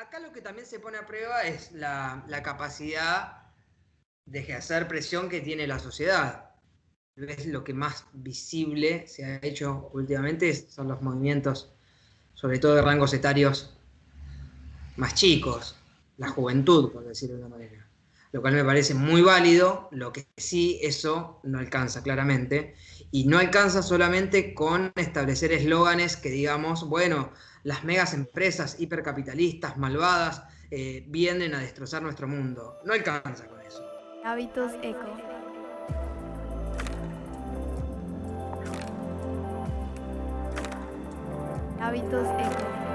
[0.00, 3.42] acá lo que también se pone a prueba es la, capacidad
[4.26, 6.50] de ejercer presión que tiene la sociedad.
[7.16, 11.72] Es lo que más visible se ha hecho últimamente son los movimientos,
[12.34, 13.74] sobre todo de rangos etarios
[14.96, 15.76] más chicos,
[16.18, 17.88] la juventud, por decirlo de una manera.
[18.32, 22.74] Lo cual me parece muy válido, lo que sí eso no alcanza claramente.
[23.10, 27.32] Y no alcanza solamente con establecer eslóganes que digamos, bueno,
[27.66, 30.40] las megas empresas hipercapitalistas, malvadas,
[30.70, 32.78] eh, vienen a destrozar nuestro mundo.
[32.84, 33.82] No alcanza con eso.
[34.24, 35.00] Hábitos eco.
[41.80, 42.86] Hábitos eco.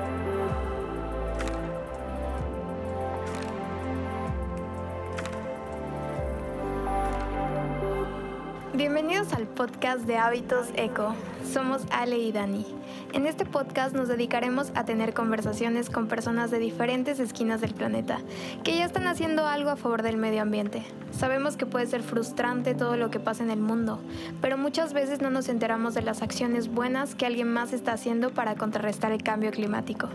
[8.73, 11.13] Bienvenidos al podcast de Hábitos Eco.
[11.43, 12.80] Somos Ale y Dani.
[13.13, 18.19] En este podcast nos dedicaremos a tener conversaciones con personas de diferentes esquinas del planeta
[18.63, 20.83] que ya están haciendo algo a favor del medio ambiente.
[21.11, 23.99] Sabemos que puede ser frustrante todo lo que pasa en el mundo,
[24.41, 28.31] pero muchas veces no nos enteramos de las acciones buenas que alguien más está haciendo
[28.31, 30.07] para contrarrestar el cambio climático.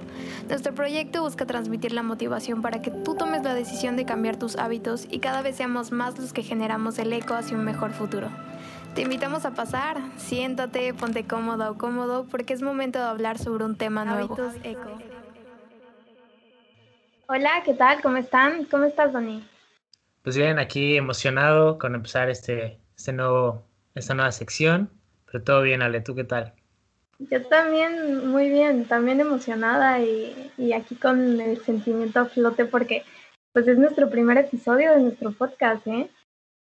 [0.48, 4.56] Nuestro proyecto busca transmitir la motivación para que tú tomes la decisión de cambiar tus
[4.56, 8.30] hábitos y cada vez seamos más los que generamos el eco hacia un mejor futuro.
[8.96, 13.66] Te invitamos a pasar, siéntate, ponte cómoda o cómodo porque es momento de hablar sobre
[13.66, 14.38] un tema nuevo.
[14.64, 14.98] Eco.
[17.26, 18.00] Hola, ¿qué tal?
[18.00, 18.64] ¿Cómo están?
[18.64, 19.46] ¿Cómo estás, Dani?
[20.22, 24.88] Pues bien, aquí emocionado con empezar este, este nuevo, esta nueva sección,
[25.30, 26.54] pero todo bien, Ale, ¿tú qué tal?
[27.18, 33.04] Yo también, muy bien, también emocionada y, y aquí con el sentimiento a flote porque
[33.52, 36.08] pues es nuestro primer episodio de nuestro podcast, ¿eh?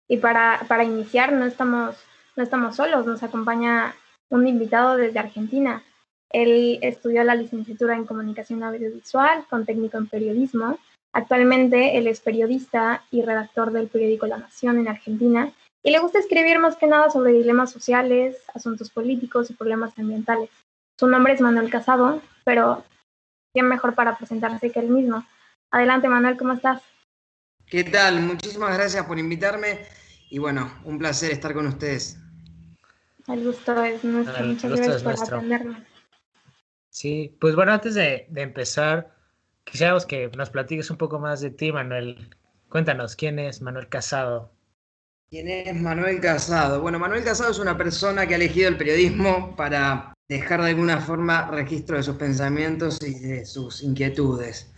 [0.09, 1.95] Y para, para iniciar no estamos
[2.37, 3.95] no estamos solos, nos acompaña
[4.31, 5.83] un invitado desde Argentina.
[6.31, 10.79] Él estudió la licenciatura en comunicación audiovisual con técnico en periodismo.
[11.13, 16.19] Actualmente él es periodista y redactor del periódico La Nación en Argentina y le gusta
[16.19, 20.49] escribir más que nada sobre dilemas sociales, asuntos políticos y problemas ambientales.
[20.99, 22.83] Su nombre es Manuel Casado, pero
[23.53, 25.27] ¿quién mejor para presentarse que él mismo?
[25.71, 26.81] Adelante Manuel, ¿cómo estás?
[27.67, 28.21] ¿Qué tal?
[28.21, 29.81] Muchísimas gracias por invitarme
[30.33, 32.19] y bueno, un placer estar con ustedes.
[33.29, 34.47] El gusto es nuestro.
[34.47, 35.77] Muchas gracias por atendernos.
[36.89, 39.15] Sí, pues bueno, antes de, empezar,
[39.65, 42.35] quisiéramos que nos platiques un poco más de ti, Manuel.
[42.71, 44.51] Cuéntanos, ¿quién es Manuel Casado?
[45.29, 46.81] ¿Quién es Manuel Casado?
[46.81, 50.99] Bueno, Manuel Casado es una persona que ha elegido el periodismo para dejar de alguna
[50.99, 54.73] forma registro de sus pensamientos y de sus inquietudes.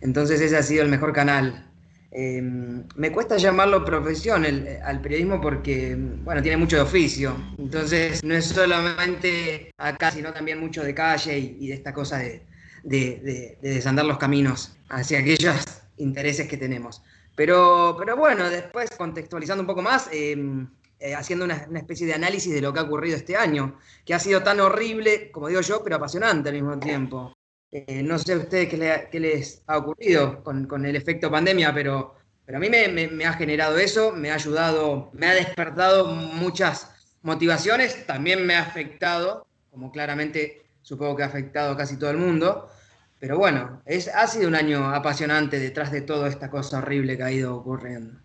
[0.00, 1.73] Entonces ese ha sido el mejor canal
[2.16, 4.46] Em, me cuesta llamarlo profesión
[4.84, 7.36] al periodismo porque, bueno, tiene mucho de oficio.
[7.58, 13.58] Entonces, no es solamente acá, sino también mucho de calle y, de esta cosa de,
[13.60, 15.56] desandar los caminos hacia aquellos
[15.96, 17.02] intereses que tenemos.
[17.34, 20.68] Pero, pero bueno, después contextualizando un poco más, em,
[21.00, 24.20] eh, haciendo una, especie de análisis de lo que ha ocurrido este año, que ha
[24.20, 27.34] sido tan horrible, como digo yo, pero apasionante al mismo tiempo.
[27.76, 32.14] Eh, no sé a ustedes qué, les ha ocurrido con, el efecto pandemia, pero,
[32.46, 38.46] a mí me, ha generado eso, me ha ayudado, me ha despertado muchas motivaciones, también
[38.46, 42.70] me ha afectado, como claramente supongo que ha afectado a casi todo el mundo.
[43.18, 43.82] Pero bueno,
[44.14, 48.20] ha sido un año apasionante detrás de toda esta cosa horrible que ha ido ocurriendo.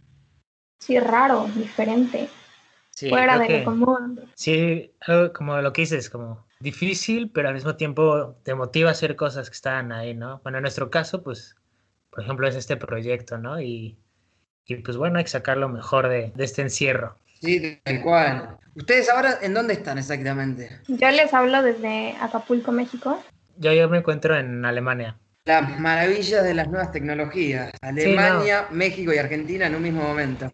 [0.78, 2.30] Sí, raro, diferente.
[3.08, 4.20] Fuera de lo común.
[4.34, 4.92] Sí,
[5.34, 9.50] como lo que dices, como difícil, pero al mismo tiempo te motiva a hacer cosas
[9.50, 10.42] que están ahí, ¿no?
[10.44, 11.56] Bueno, en nuestro caso, pues,
[12.10, 13.62] por ejemplo, es este proyecto, ¿no?
[13.62, 13.98] Y,
[14.66, 17.16] y pues bueno, hay que sacar lo mejor de, de este encierro.
[17.42, 18.58] Sí, tal cual.
[18.76, 20.82] ¿Ustedes ahora en dónde están exactamente?
[20.88, 23.24] Yo les hablo desde Acapulco, México.
[23.58, 25.18] Yo, yo me encuentro en Alemania.
[25.46, 27.72] Las maravillas de las nuevas tecnologías.
[27.82, 30.52] Alemania, México y Argentina en un mismo momento.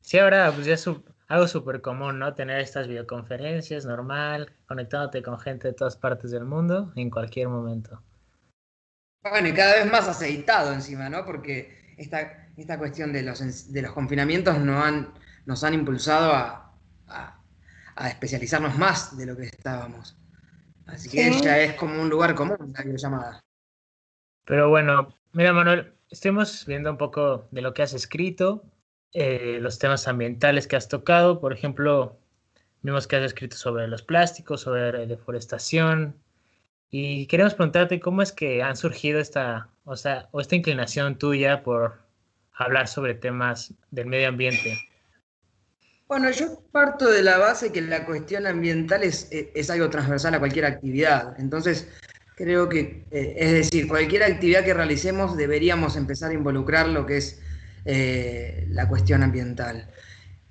[0.00, 0.86] Sí, ahora pues ya es
[1.30, 2.34] algo súper común, ¿no?
[2.34, 8.02] Tener estas videoconferencias normal, conectándote con gente de todas partes del mundo en cualquier momento.
[9.22, 11.24] Bueno, y cada vez más aceitado encima, ¿no?
[11.24, 15.14] Porque esta, esta cuestión de los, de los confinamientos nos han,
[15.46, 16.74] nos han impulsado a,
[17.06, 20.18] a, especializarnos más de lo que estábamos.
[20.86, 23.40] Así que ya es como un lugar común la llamada.
[24.46, 28.64] Pero bueno, mira Manuel, estemos viendo un poco de lo que has escrito,
[29.12, 31.40] eh, los temas ambientales que has tocado.
[31.40, 32.18] Por ejemplo,
[32.82, 36.14] vimos que has escrito sobre los plásticos, sobre deforestación.
[36.90, 41.62] Y queremos preguntarte cómo es que han surgido esta, o sea, o esta inclinación tuya
[41.62, 42.00] por
[42.52, 44.78] hablar sobre temas del medio ambiente.
[46.08, 50.40] Bueno, yo parto de la base que la cuestión ambiental es, es algo transversal a
[50.40, 51.38] cualquier actividad.
[51.38, 51.88] Entonces,
[52.40, 57.18] Creo que, eh, es decir, cualquier actividad que realicemos deberíamos empezar a involucrar lo que
[57.18, 57.38] es
[57.84, 59.88] eh, la cuestión ambiental.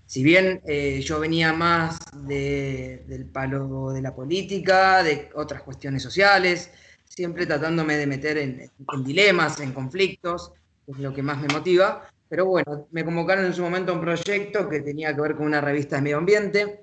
[0.05, 6.71] Si bien eh, yo venía más del palo de la política, de otras cuestiones sociales,
[7.05, 8.71] siempre tratándome de meter en,
[9.03, 10.51] dilemas, en conflictos,
[10.87, 12.09] es lo que más me motiva.
[12.27, 15.45] Pero bueno, me convocaron en su momento a un proyecto que tenía que ver con
[15.45, 16.81] una revista de medio ambiente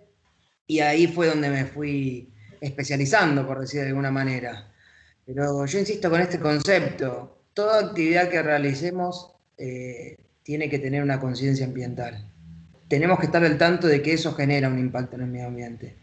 [0.67, 4.73] y ahí fue donde me fui especializando, por decir de alguna manera.
[5.25, 10.17] Pero yo insisto con este concepto, toda actividad que realicemos eh,
[10.47, 12.25] tiene que tener una conciencia ambiental.
[12.87, 15.97] Tenemos que estar al tanto de que eso genera un impacto en el medio ambiente.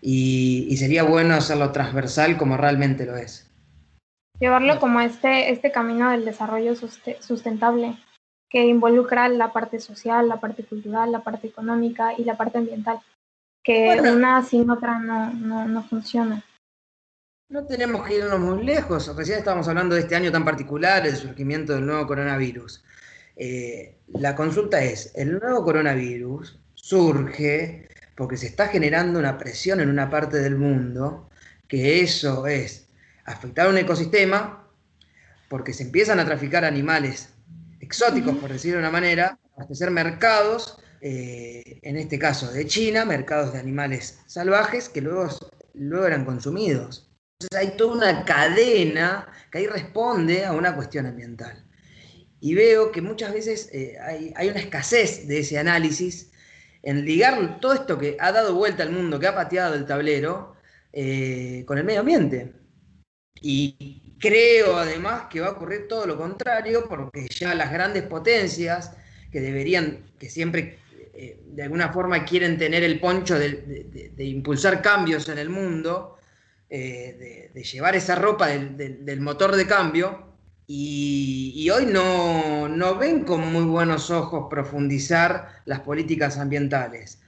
[0.00, 3.48] Y, sería bueno hacerlo transversal como realmente lo es.
[4.40, 6.74] Llevarlo como este, este camino del desarrollo
[7.20, 7.96] sustentable
[8.50, 12.98] que involucra la parte social, la parte cultural, la parte económica y la parte ambiental,
[13.62, 16.42] que una sin otra no, no, funciona.
[17.48, 19.14] No tenemos que irnos muy lejos.
[19.16, 22.82] Recién estábamos hablando de este año tan particular, el surgimiento del nuevo coronavirus.
[23.36, 29.88] Eh, la consulta es, ¿el nuevo coronavirus surge porque se está generando una presión en
[29.88, 31.30] una parte del mundo,
[31.66, 32.86] que eso es
[33.24, 34.68] afectar un ecosistema,
[35.48, 37.30] porque se empiezan a traficar animales
[37.80, 43.52] exóticos, por decirlo de una manera, abastecer mercados, eh, en este caso de China, mercados
[43.52, 45.28] de animales salvajes que luego,
[45.74, 47.10] luego eran consumidos.
[47.38, 51.63] Entonces hay toda una cadena que ahí responde a una cuestión ambiental.
[52.44, 53.96] Y veo que muchas veces eh,
[54.36, 56.30] hay, una escasez de ese análisis
[56.82, 60.54] en ligar todo esto que ha dado vuelta al mundo, que ha pateado el tablero,
[60.92, 62.52] eh, con el medio ambiente.
[63.40, 68.92] Y Creo además que va a ocurrir todo lo contrario, porque ya las grandes potencias
[69.32, 70.78] que deberían, que siempre
[71.14, 76.18] eh, de alguna forma quieren tener el poncho de, impulsar cambios en el mundo,
[76.68, 80.33] de, llevar esa ropa del, motor de cambio,
[80.66, 87.20] y, hoy no, no, ven con muy buenos ojos profundizar las políticas ambientales,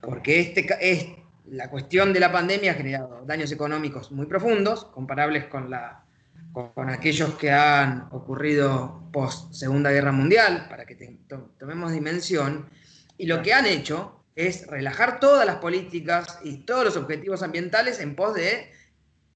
[0.00, 1.06] porque este, es,
[1.46, 6.04] la cuestión de la pandemia ha generado daños económicos muy profundos, comparables con la
[6.52, 11.18] con, aquellos que han ocurrido post Segunda Guerra Mundial, para que
[11.58, 12.68] tomemos dimensión,
[13.16, 18.00] y lo que han hecho es relajar todas las políticas y todos los objetivos ambientales
[18.00, 18.70] en pos de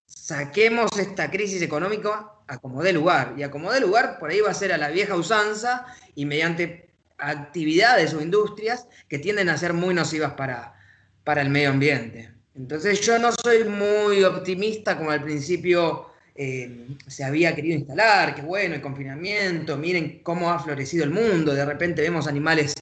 [0.07, 3.35] saquemos esta crisis económica a como dé lugar.
[3.37, 6.27] Y a como dé lugar, por ahí va a ser a la vieja usanza y
[6.27, 10.75] mediante actividades o industrias que tienden a ser muy nocivas para,
[11.25, 12.31] para el medio ambiente.
[12.55, 18.43] Entonces yo no soy muy optimista como al principio eh, se había querido instalar, que
[18.43, 22.75] bueno, el confinamiento, miren cómo ha florecido el mundo, de repente vemos animales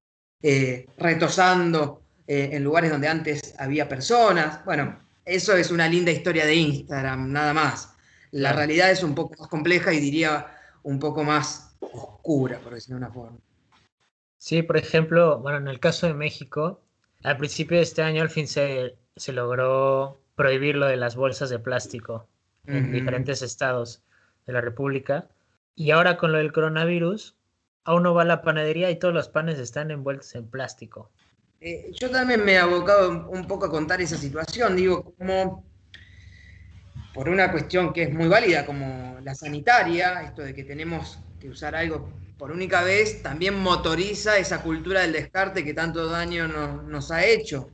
[0.42, 4.64] eh, retosando eh, en lugares donde antes había personas.
[4.64, 7.89] Bueno, eso es una linda historia de Instagram, nada más.
[8.32, 10.46] La realidad es un poco más compleja y diría
[10.82, 13.38] un poco más oscura, por decirlo de una forma.
[14.38, 16.80] Sí, por ejemplo, bueno, en el caso de México,
[17.22, 21.50] al principio de este año al fin se, se logró prohibir lo de las bolsas
[21.50, 22.26] de plástico
[22.66, 24.02] en diferentes estados
[24.46, 25.28] de la República.
[25.74, 27.36] Y ahora con lo del coronavirus,
[27.84, 31.10] a uno va a la panadería y todos los panes están envueltos en plástico.
[31.60, 35.64] Eh, yo también me he abocado un poco a contar esa situación, digo, como
[37.14, 41.48] por una cuestión que es muy válida, como la sanitaria, esto de que tenemos que
[41.48, 47.10] usar algo por única vez, también motoriza esa cultura del descarte que tanto daño nos
[47.10, 47.70] ha hecho.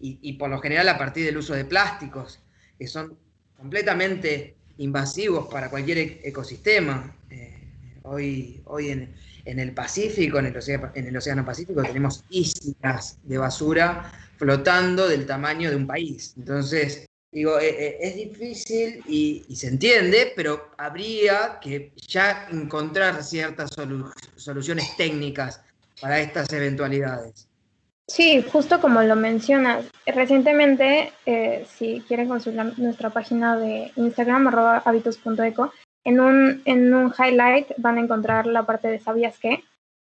[0.00, 2.40] Y, por lo general a partir del uso de plásticos,
[2.78, 3.18] que son
[3.56, 7.14] completamente invasivos para cualquier e-, ecosistema.
[7.30, 13.18] Eh, hoy hoy en, el Pacífico, en el, océano, en el Océano Pacífico, tenemos islas
[13.22, 16.34] de basura flotando del tamaño de un país.
[16.38, 23.70] Entonces, digo, eh, eh, es difícil y, se entiende, pero habría que ya encontrar ciertas
[24.36, 25.62] soluciones técnicas
[26.00, 27.48] para estas eventualidades.
[28.08, 29.84] Sí, justo como lo mencionas.
[30.06, 35.72] Recientemente, eh, si quieren consultar nuestra página de Instagram, arroba habitos.eco,
[36.04, 39.64] en un, en un highlight van a encontrar la parte de sabías qué.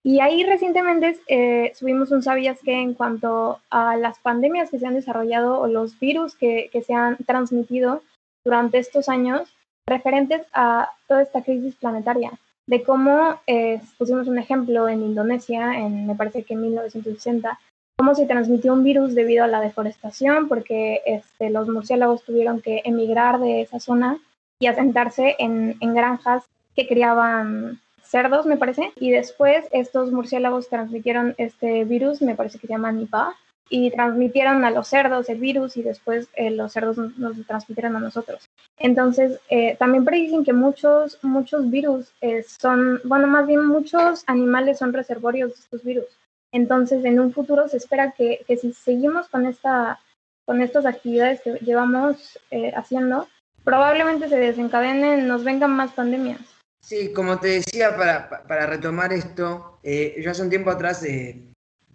[0.05, 4.85] Y ahí recientemente eh, subimos un sabías qué en cuanto a las pandemias que se
[4.85, 8.03] han desarrollado o los virus que, que se han transmitido
[8.45, 9.51] durante estos años
[9.89, 12.33] referentes a toda esta crisis planetaria.
[12.67, 17.59] De cómo eh, pusimos un ejemplo en Indonesia, en me parece que en 1960,
[17.97, 22.83] cómo se transmitió un virus debido a la deforestación, porque este, los murciélagos tuvieron que
[22.85, 24.19] emigrar de esa zona
[24.59, 26.43] y asentarse en, en granjas
[26.75, 27.81] que criaban
[28.15, 32.93] cerdos, me parece, y después estos murciélagos transmitieron este virus, me parece que se llama
[32.93, 33.35] Nipah,
[33.69, 37.99] y transmitieron a los cerdos el virus y después eh, los cerdos nos, transmitieron a
[37.99, 38.47] nosotros.
[38.77, 44.77] Entonces, eh, también predicen que muchos, muchos virus eh, son, bueno, más bien muchos animales
[44.77, 46.07] son reservorios de estos virus.
[46.53, 49.99] Entonces, en un futuro se espera que, que si seguimos con, esta,
[50.45, 52.39] con estas actividades que llevamos
[52.77, 53.27] haciendo,
[53.65, 56.54] probablemente se desencadenen, nos vengan más pandemias.
[56.85, 61.03] Sí, como te decía, para, para retomar esto, yo hace un tiempo atrás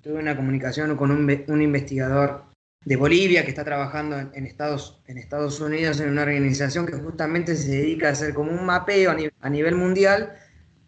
[0.00, 2.47] tuve una comunicación con un, investigador
[2.85, 7.54] de Bolivia que está trabajando en, Estados, en Estados Unidos en una organización que justamente
[7.54, 10.37] se dedica a hacer como un mapeo a nivel, mundial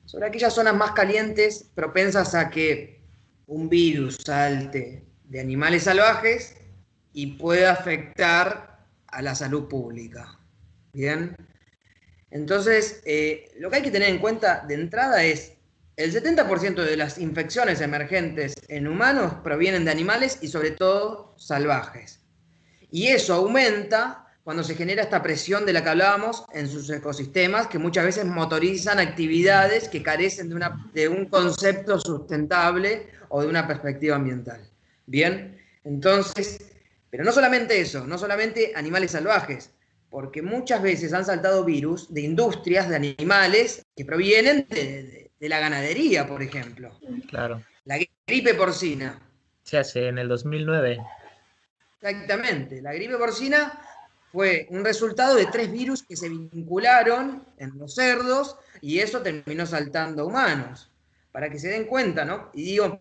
[0.05, 3.05] sobre aquellas zonas más calientes propensas a que
[3.47, 6.57] un virus salte de animales salvajes
[7.13, 10.41] y pueda afectar a la salud pública.
[10.93, 11.37] Bien.
[12.33, 15.53] Entonces, eh, lo que hay que tener en cuenta de entrada es
[15.97, 22.21] el 70% de las infecciones emergentes en humanos provienen de animales y sobre todo salvajes.
[22.91, 27.67] Y eso aumenta cuando se genera esta presión de la que hablábamos en sus ecosistemas,
[27.67, 30.53] que muchas veces motorizan actividades que carecen
[30.95, 34.69] de, un concepto sustentable o de una perspectiva ambiental.
[35.07, 36.59] Bien, entonces,
[37.11, 39.71] pero no solamente eso, no solamente animales salvajes,
[40.13, 45.59] porque muchas veces han saltado virus de industrias de animales que provienen de de la
[45.59, 46.97] ganadería, por ejemplo.
[47.29, 47.65] Claro.
[47.85, 49.21] La gripe porcina.
[49.65, 50.99] Se hace en el 2009.
[52.01, 52.81] Exactamente.
[52.81, 53.83] La gripe porcina
[54.31, 59.67] fue un resultado de tres virus que se vincularon en los cerdos y eso terminó
[59.67, 60.93] saltando a humanos.
[61.33, 62.51] Para que se den cuenta, ¿no?
[62.55, 63.01] Y digo,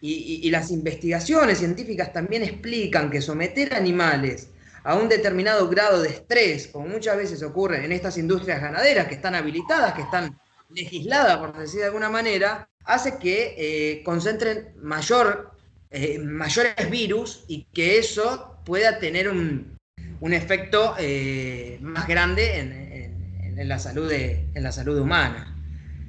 [0.00, 4.48] y, y las investigaciones científicas también explican que someter animales
[4.82, 9.14] a un determinado grado de estrés, como muchas veces ocurre en estas industrias ganaderas que
[9.14, 10.38] están habilitadas, que están
[10.70, 15.52] legislada, por decir de alguna manera, hace que eh, concentren mayor,
[15.90, 19.78] eh, mayores virus y que eso pueda tener un,
[20.32, 25.54] efecto eh, más grande en, la salud de, en la salud humana.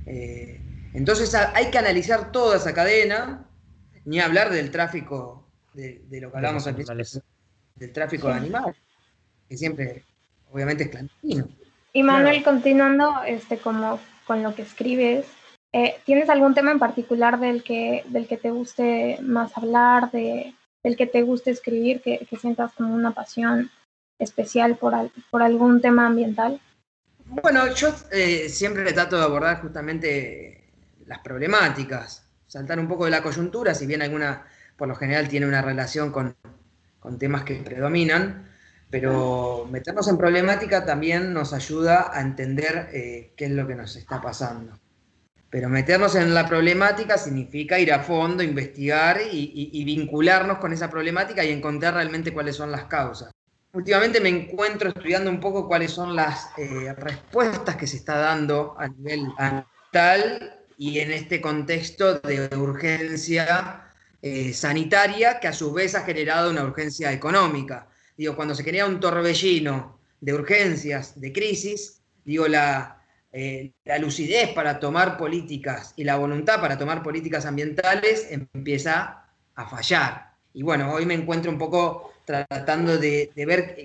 [0.05, 3.45] entonces hay que analizar toda esa cadena,
[4.05, 6.77] ni hablar del tráfico, de, lo que hablamos al
[7.81, 8.75] del tráfico de animales,
[9.49, 10.03] que siempre,
[10.51, 11.47] obviamente, es clandestino.
[11.93, 15.25] Y Manuel, continuando, este, como con lo que escribes.
[15.73, 20.53] Eh, ¿Tienes algún tema en particular del que, del que te guste más hablar, de,
[20.83, 23.71] del que te guste escribir, que, sientas como una pasión
[24.19, 24.93] especial por,
[25.31, 26.61] por algún tema ambiental?
[27.25, 30.71] Bueno, yo eh, siempre trato de abordar justamente
[31.07, 34.45] las problemáticas, saltar un poco de la coyuntura, si bien alguna,
[34.77, 36.35] por lo general, tiene una relación con,
[37.01, 38.47] con temas que predominan,
[38.89, 43.95] pero meternos en problemática también nos ayuda a entender eh, qué es lo que nos
[43.95, 44.79] está pasando.
[45.49, 51.43] Pero meternos en la problemática significa ir a fondo, investigar y, vincularnos con esa problemática
[51.43, 53.31] y encontrar realmente cuáles son las causas.
[53.73, 58.75] Últimamente me encuentro estudiando un poco cuáles son las eh, respuestas que se está dando
[58.77, 63.90] a nivel ambiental y en este contexto de urgencia
[64.21, 67.87] eh, sanitaria que a su vez ha generado una urgencia económica
[68.21, 74.49] digo, cuando se genera un torbellino de urgencias, de crisis, digo, la, eh, la lucidez
[74.53, 79.25] para tomar políticas y la voluntad para tomar políticas ambientales empieza
[79.55, 80.33] a fallar.
[80.53, 83.75] Y bueno, hoy me encuentro un poco tratando de, ver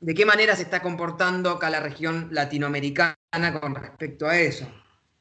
[0.00, 3.14] de qué manera se está comportando acá la región latinoamericana
[3.60, 4.66] con respecto a eso.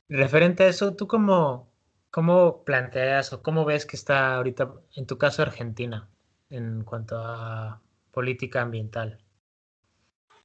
[0.07, 1.68] Referente a eso, ¿tú cómo,
[2.11, 6.09] cómo planteas o cómo ves que está ahorita, en tu caso, Argentina,
[6.49, 9.19] en cuanto a política ambiental?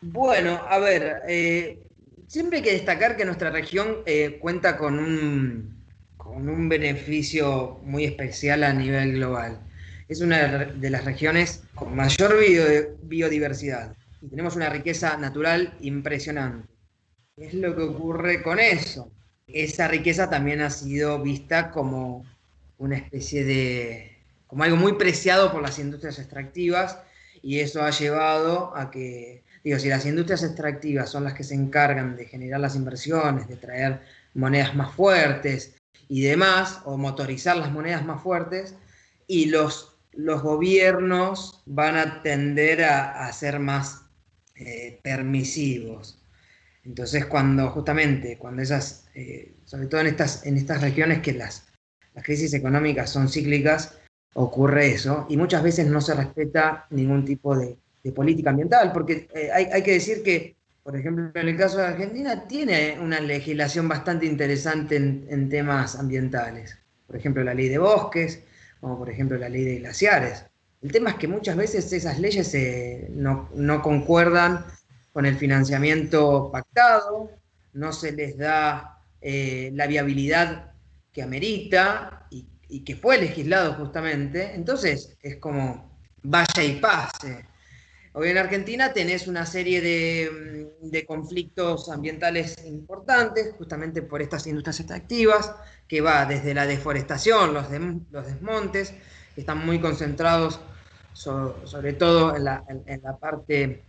[0.01, 1.87] Bueno, a ver, eh,
[2.27, 5.83] siempre hay que destacar que nuestra región eh, cuenta con un,
[6.17, 9.61] con un beneficio muy especial a nivel global.
[10.09, 12.37] Es una de las regiones con mayor
[13.03, 16.69] biodiversidad y tenemos una riqueza natural impresionante.
[17.37, 19.11] ¿Qué es lo que ocurre con eso?
[19.47, 22.25] Esa riqueza también ha sido vista como
[22.79, 26.99] una especie de, como algo muy preciado por las industrias extractivas
[27.43, 31.55] y eso ha llevado a que, digo, si las industrias extractivas son las que se
[31.55, 34.01] encargan de generar las inversiones, de traer
[34.33, 35.75] monedas más fuertes
[36.09, 38.75] y demás, o motorizar las monedas más fuertes,
[39.27, 44.03] y los, los gobiernos van a tender a, ser más
[44.57, 46.19] eh, permisivos.
[46.85, 51.67] Entonces, cuando justamente, cuando esas, eh, sobre todo en estas, en estas regiones que las,
[52.15, 53.99] las crisis económicas son cíclicas,
[54.35, 57.79] ocurre eso y muchas veces no se respeta ningún tipo de,
[58.15, 62.47] política ambiental, porque eh, hay, que decir que, por ejemplo, en el caso de Argentina
[62.47, 66.77] tiene una legislación bastante interesante en, temas ambientales.
[67.07, 68.43] Por ejemplo, la ley de bosques,
[68.79, 70.45] como por ejemplo la ley de glaciares.
[70.83, 72.55] El tema es que muchas veces esas leyes
[73.09, 73.49] no,
[73.83, 74.67] concuerdan
[75.15, 77.31] con el financiamiento pactado,
[77.73, 78.94] no se les da
[79.27, 80.75] eh, la viabilidad
[81.11, 82.45] que amerita y,
[82.85, 84.55] que fue legislado justamente.
[84.55, 87.47] Entonces es como vaya y pase.
[88.13, 95.55] Hoy en Argentina tenés una serie de, conflictos ambientales importantes, justamente por estas industrias extractivas,
[95.89, 97.67] que va desde la deforestación, los,
[98.11, 98.93] los desmontes,
[99.35, 100.61] que están muy concentrados
[101.15, 102.65] sobre todo en la,
[103.19, 103.85] parte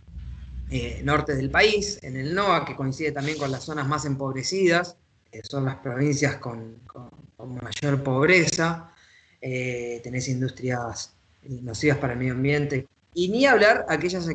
[0.70, 4.96] eh, norte del país, en el NOA, que coincide también con las zonas más empobrecidas,
[5.42, 6.78] que son las provincias con,
[7.38, 8.90] mayor pobreza,
[9.40, 14.28] eh, tenés industrias nocivas para el medio ambiente, y ni hablar aquellas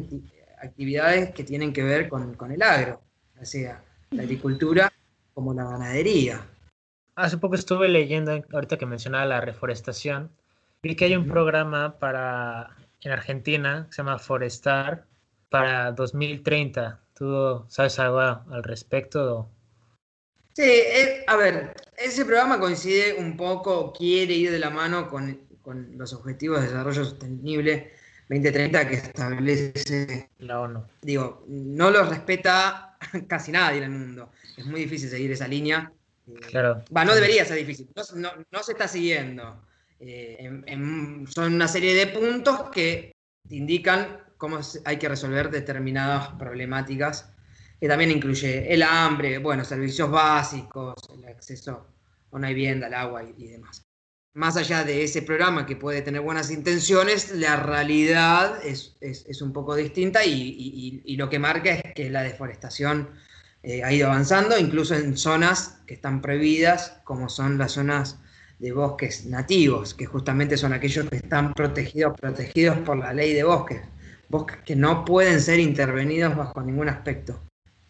[0.61, 3.01] actividades que tienen que ver con, con el agro,
[3.39, 4.91] o sea, la agricultura
[5.33, 6.45] como la ganadería.
[7.15, 10.31] Hace poco estuve leyendo, ahorita que mencionaba la reforestación,
[10.83, 15.05] vi que hay un programa para en Argentina se llama Forestar
[15.49, 16.99] para 2030.
[17.15, 19.49] ¿Tú sabes algo al respecto?
[20.53, 25.39] Sí, eh, a ver, ese programa coincide un poco, quiere ir de la mano con,
[25.61, 27.93] con los Objetivos de Desarrollo Sostenible
[28.29, 30.85] 2030 que establece la ONU.
[31.01, 34.31] Digo, no los respeta casi nadie en el mundo.
[34.55, 35.91] Es muy difícil seguir esa línea.
[36.49, 36.83] Claro.
[36.95, 37.89] Va, no debería ser difícil.
[38.15, 39.61] No, no se está siguiendo.
[39.99, 40.49] Eh,
[41.27, 43.13] son una serie de puntos que
[43.49, 47.30] indican cómo hay que resolver determinadas problemáticas,
[47.81, 51.87] que también incluye el hambre, bueno, servicios básicos, el acceso
[52.31, 53.83] a una vivienda, al agua y, demás.
[54.35, 59.75] Más allá de ese programa que puede tener buenas intenciones, la realidad es, un poco
[59.75, 63.09] distinta y, lo que marca es que la deforestación
[63.63, 68.19] eh, ha ido avanzando, incluso en zonas que están prohibidas, como son las zonas
[68.59, 73.43] de bosques nativos, que justamente son aquellos que están protegidos, protegidos por la ley de
[73.43, 73.81] bosques,
[74.29, 77.41] bosques que no pueden ser intervenidos bajo ningún aspecto.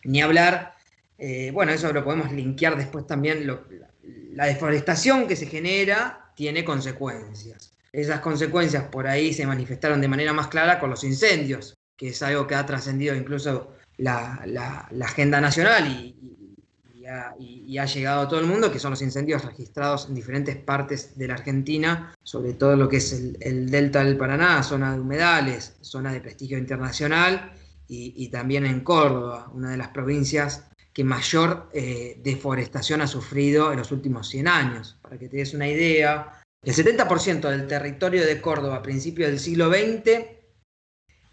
[0.03, 0.75] Ni hablar,
[1.17, 7.73] eh, bueno, eso lo podemos linkear después también, la, deforestación que se genera tiene consecuencias.
[7.91, 12.23] Esas consecuencias por ahí se manifestaron de manera más clara con los incendios, que es
[12.23, 18.71] algo que ha trascendido incluso la, agenda nacional y, ha llegado a todo el mundo,
[18.71, 22.97] que son los incendios registrados en diferentes partes de la Argentina, sobre todo lo que
[22.97, 23.11] es
[23.41, 27.53] el, delta del Paraná, zona de humedales, zona de prestigio internacional,
[27.93, 33.79] y, también en Córdoba, una de las provincias que mayor eh, deforestación ha sufrido en
[33.79, 34.97] los últimos 100 años.
[35.01, 39.39] Para que te des una idea, el 70% del territorio de Córdoba a principios del
[39.39, 40.25] siglo XX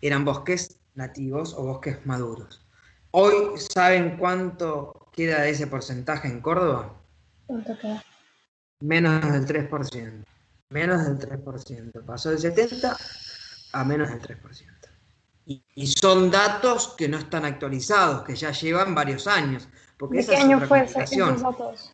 [0.00, 2.66] eran bosques nativos o bosques maduros.
[3.12, 7.00] Hoy, ¿saben cuánto queda de ese porcentaje en Córdoba?
[7.46, 8.02] ¿Cuánto queda?
[8.80, 10.24] Menos del 3%.
[10.70, 12.04] Menos del 3%.
[12.04, 12.96] Pasó del 70
[13.74, 14.77] a menos del 3%.
[15.50, 19.66] Y, son datos que no están actualizados, que ya llevan varios años.
[19.96, 21.92] Porque ¿De qué año fue esos datos?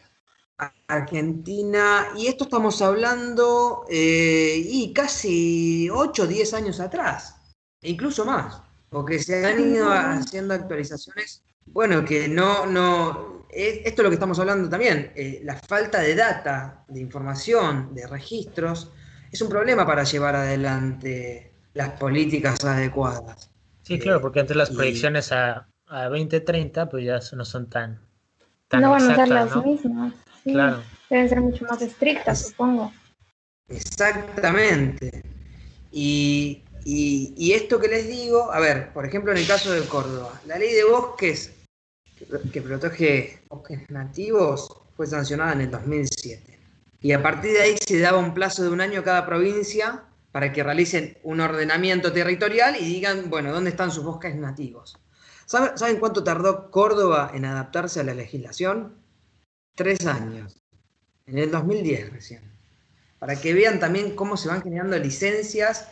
[0.89, 7.37] Argentina, y esto estamos hablando, eh, y casi 8 o 10 años atrás,
[7.81, 14.05] e incluso más, porque se han ido haciendo actualizaciones bueno, que no, no, esto es
[14.05, 18.91] lo que estamos hablando también, eh, la falta de data, de información, de registros,
[19.31, 23.51] es un problema para llevar adelante las políticas adecuadas.
[23.83, 28.01] Sí, claro, porque antes las proyecciones a, a 2030 pues ya no son tan,
[28.69, 30.15] tan No van a ser las mismas.
[30.45, 30.83] Claro.
[31.11, 32.93] Deben ser mucho más estrictas, supongo.
[33.69, 35.23] Exactamente.
[35.91, 40.41] Y, y, esto que les digo, a ver, por ejemplo, en el caso de Córdoba,
[40.47, 41.53] la ley de bosques
[42.53, 46.59] que, protege bosques nativos fue sancionada en el 2007.
[47.01, 50.05] Y a partir de ahí se daba un plazo de un año a cada provincia
[50.35, 54.99] para que realicen un ordenamiento territorial y digan, bueno, ¿dónde están sus bosques nativos?
[55.47, 58.97] ¿Saben cuánto tardó Córdoba en adaptarse a la legislación?
[59.77, 60.61] Tres años.
[61.27, 62.43] En el 2010 recién.
[63.21, 65.87] Para que vean también cómo se van generando licencias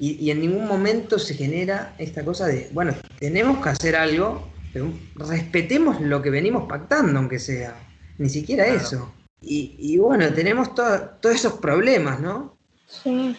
[0.00, 4.92] y, en ningún momento se genera esta cosa de, bueno, tenemos que hacer algo, pero
[5.14, 7.76] respetemos lo que venimos pactando, aunque sea.
[8.18, 9.14] Ni siquiera eso.
[9.40, 12.58] Y, bueno, tenemos todos esos problemas, ¿no?
[12.88, 13.36] Sí.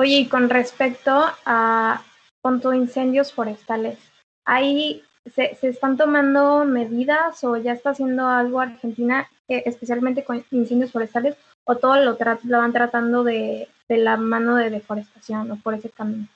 [0.00, 2.02] Oye, y con respecto a
[2.40, 3.98] punto incendios forestales,
[4.46, 10.42] ¿ahí se, se, están tomando medidas o ya está haciendo algo Argentina, eh, especialmente con
[10.52, 15.56] incendios forestales, o todo lo, lo van tratando de, de, la mano de deforestación o
[15.56, 16.26] por ese camino?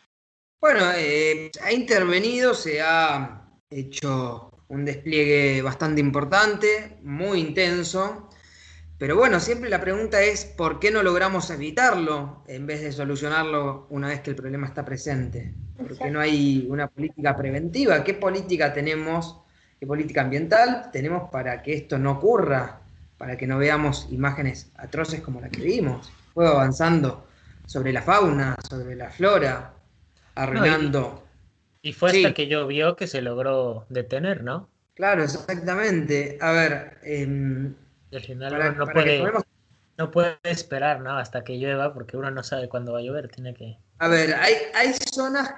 [0.61, 8.29] Bueno, eh, ha intervenido, se ha hecho un despliegue bastante importante, muy intenso,
[8.99, 13.87] Pero bueno, siempre la pregunta es, ¿por qué no logramos evitarlo en vez de solucionarlo
[13.91, 15.53] una vez que el problema está presente?
[15.77, 18.05] ¿Por qué no hay una política preventiva?
[18.05, 19.41] ¿Qué política tenemos,
[19.81, 22.83] qué política ambiental tenemos para que esto no ocurra?
[23.19, 26.13] Para que no veamos imágenes atroces como la que vimos.
[26.33, 27.27] Fue avanzando
[27.67, 29.75] sobre la fauna, sobre la flora,
[30.37, 31.25] arruinando.
[31.83, 34.69] y, fue hasta que llovió que se logró detener, ¿no?
[34.95, 36.39] Claro, exactamente.
[36.41, 36.99] A ver,
[38.17, 39.23] al final no, puede,
[39.99, 41.17] no puede esperar ¿no?
[41.17, 43.79] hasta que llueva porque uno no sabe cuándo va a llover, tiene que...
[43.99, 45.55] A ver, hay, hay zonas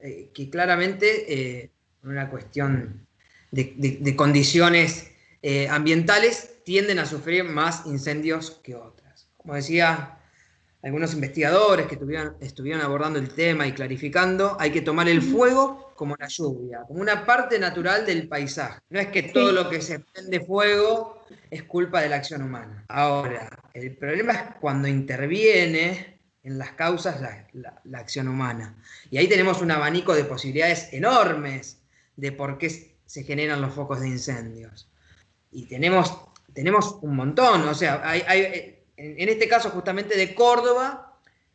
[0.00, 1.70] eh, que claramente, eh,
[2.02, 3.06] una cuestión
[3.50, 5.10] de, condiciones
[5.42, 9.28] eh, ambientales, tienden a sufrir más incendios que otras.
[9.36, 10.18] Como decía
[10.82, 11.98] algunos investigadores que
[12.40, 17.00] estuvieron abordando el tema y clarificando, hay que tomar el fuego como la lluvia, como
[17.00, 18.78] una parte natural del paisaje.
[18.88, 22.84] No es que todo lo que se prende fuego es culpa de la acción humana.
[22.88, 28.76] Ahora, el problema es cuando interviene en las causas la, acción humana.
[29.10, 31.82] Y ahí tenemos un abanico de posibilidades enormes
[32.14, 34.88] de por qué se generan los focos de incendios.
[35.50, 36.16] Y tenemos,
[36.54, 41.07] tenemos un montón, o sea, hay en, este caso justamente de Córdoba,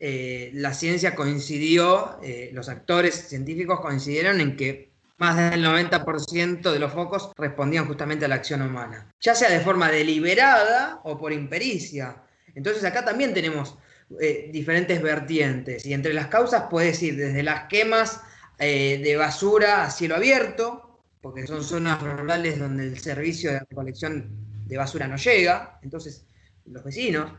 [0.05, 6.77] eh, la ciencia coincidió, eh, los actores científicos coincidieron en que más del 90% de
[6.79, 11.31] los focos respondían justamente a la acción humana, ya sea de forma deliberada o por
[11.31, 12.21] impericia.
[12.53, 13.77] Entonces acá también tenemos
[14.19, 18.19] eh, diferentes vertientes y entre las causas puedes ir desde las quemas
[18.59, 24.29] de basura a cielo abierto, porque son zonas rurales donde el servicio de recolección
[24.65, 26.25] de basura no llega, entonces
[26.65, 27.31] los vecinos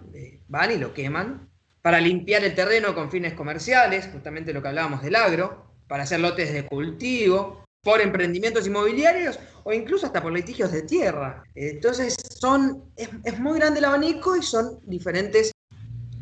[0.49, 1.51] van y lo queman
[1.85, 6.19] para limpiar el terreno con fines comerciales, justamente lo que hablábamos del agro, para hacer
[6.19, 11.45] lotes de cultivo, por emprendimientos inmobiliarios o incluso hasta por litigios de tierra.
[11.55, 15.53] Entonces son, es, muy grande el abanico y son diferentes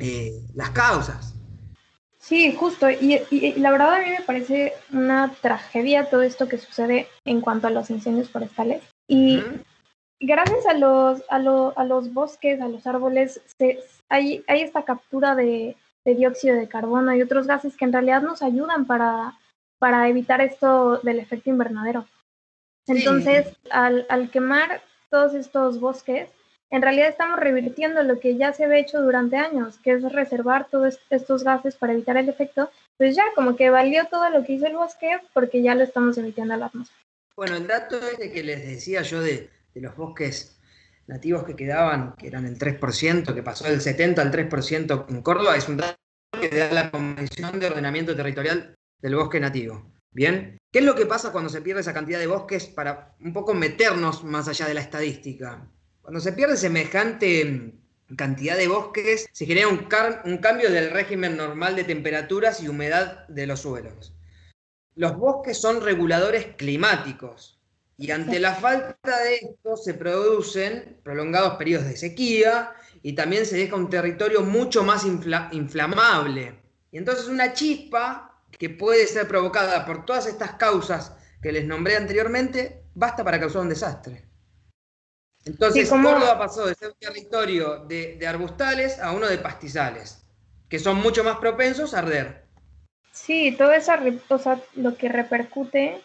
[0.01, 1.33] eh, las causas.
[2.18, 2.90] Sí, justo.
[2.90, 7.68] Y, la verdad a mí me parece una tragedia todo esto que sucede en cuanto
[7.68, 8.83] a los incendios forestales.
[9.07, 9.40] Y
[10.18, 11.38] gracias a los, a,
[11.85, 13.40] los bosques, a los árboles,
[14.12, 18.87] hay, esta captura de, dióxido de carbono y otros gases que en realidad nos ayudan
[18.87, 19.38] para,
[19.79, 22.07] para evitar esto del efecto invernadero.
[22.87, 26.29] Entonces, al, quemar todos estos bosques,
[26.70, 30.68] en realidad estamos revirtiendo lo que ya se había hecho durante años, que es reservar
[30.68, 34.55] todos estos gases para evitar el efecto, pues ya como que valió todo lo que
[34.55, 37.01] hizo el bosque porque ya lo estamos emitiendo a la atmósfera.
[37.37, 40.59] Bueno, el dato es de que les decía yo de, de los bosques
[41.07, 45.57] nativos que quedaban, que eran el 3%, que pasó del 70 al 3% en Córdoba,
[45.57, 45.99] es un dato
[46.41, 49.93] que da la Convención de Ordenamiento Territorial del Bosque Nativo.
[50.11, 53.33] Bien, ¿qué es lo que pasa cuando se pierde esa cantidad de bosques para un
[53.33, 55.67] poco meternos más allá de la estadística?
[56.03, 57.75] Cuando se pierde semejante
[58.17, 59.79] cantidad de bosques, se genera un
[60.38, 64.15] cambio del régimen normal de temperaturas y humedad de los suelos.
[64.95, 67.62] Los bosques son reguladores climáticos,
[67.98, 73.57] y ante la falta de esto se producen prolongados periodos de sequía y también se
[73.57, 76.55] deja un territorio mucho más inflamable.
[76.90, 81.96] Y entonces una chispa que puede ser provocada por todas estas causas que les nombré
[81.96, 84.24] anteriormente, basta para causar un desastre.
[85.44, 90.24] Entonces Córdoba pasó de ser un territorio de, arbustales a uno de pastizales,
[90.68, 92.44] que son mucho más propensos a arder.
[93.11, 96.00] Sí, todo eso, o lo que repercute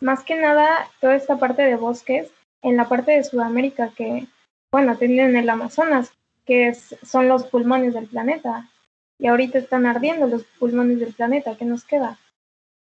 [0.00, 2.28] más que nada toda esta parte de bosques
[2.62, 4.26] en la parte de Sudamérica que,
[4.72, 6.12] bueno, tienen el Amazonas,
[6.46, 8.70] que son los pulmones del planeta.
[9.18, 11.56] Y ahorita están ardiendo los pulmones del planeta.
[11.56, 12.18] ¿Qué nos queda?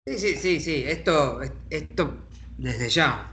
[0.06, 0.84] Sí, sí, sí, sí.
[0.88, 3.32] Esto, esto desde ya.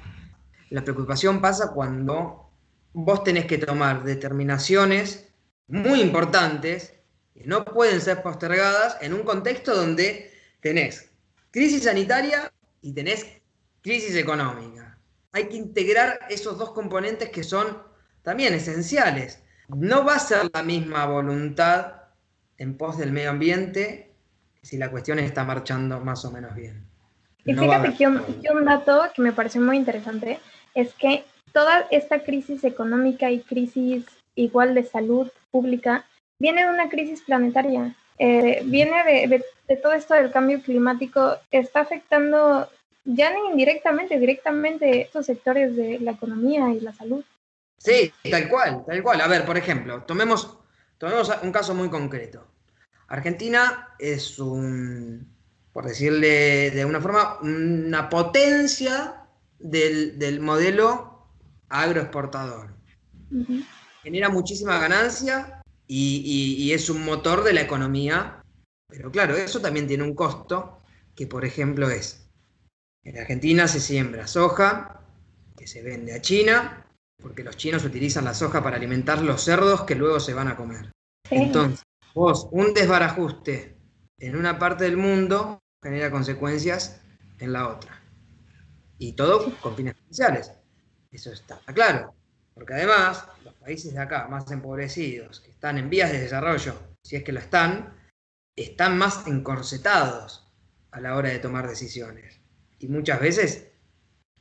[0.70, 2.50] La preocupación pasa cuando
[2.92, 5.28] vos tenés que tomar determinaciones
[5.68, 6.94] muy importantes
[7.34, 11.10] que no pueden ser postergadas en un contexto donde tenés
[11.50, 13.26] crisis sanitaria y tenés
[13.86, 14.98] crisis económica.
[15.30, 17.78] Hay que integrar esos dos componentes que son
[18.22, 19.44] también esenciales.
[19.68, 21.92] No va a ser la misma voluntad
[22.58, 24.10] en pos del medio ambiente
[24.60, 26.84] si la cuestión está marchando más o menos bien.
[27.44, 30.40] Y fíjate que un, dato que me parece muy interesante
[30.74, 36.04] es que toda esta crisis económica y crisis igual de salud pública
[36.40, 37.94] viene de una crisis planetaria.
[38.18, 42.68] Eh, viene de, de, todo esto del cambio climático, está afectando
[43.06, 47.24] ya ni indirectamente, directamente estos sectores de la economía y la salud.
[47.78, 49.20] Sí, tal cual, tal cual.
[49.20, 50.58] A ver, por ejemplo, tomemos,
[50.98, 52.46] tomemos un caso muy concreto.
[53.08, 55.32] Argentina es un,
[55.72, 59.22] por decirle de una forma, una potencia
[59.58, 61.28] del, modelo
[61.68, 62.74] agroexportador.
[64.02, 68.42] genera muchísima ganancia y, es un motor de la economía.
[68.88, 70.80] Pero claro, eso también tiene un costo,
[71.14, 72.25] que por ejemplo es,
[73.06, 75.00] en Argentina se siembra soja,
[75.56, 76.84] que se vende a China,
[77.22, 80.56] porque los chinos utilizan la soja para alimentar los cerdos que luego se van a
[80.56, 80.90] comer.
[81.30, 83.76] Entonces, vos, un desbarajuste
[84.18, 87.00] en una parte del mundo genera consecuencias
[87.38, 88.02] en la otra.
[88.98, 90.50] Y todo con fines comerciales.
[91.12, 92.12] Eso está claro.
[92.54, 97.14] Porque además, los países de acá, más empobrecidos, que están en vías de desarrollo, si
[97.14, 97.96] es que lo están,
[98.56, 100.50] están más encorsetados
[100.90, 102.35] a la hora de tomar decisiones.
[102.78, 103.68] Y muchas veces,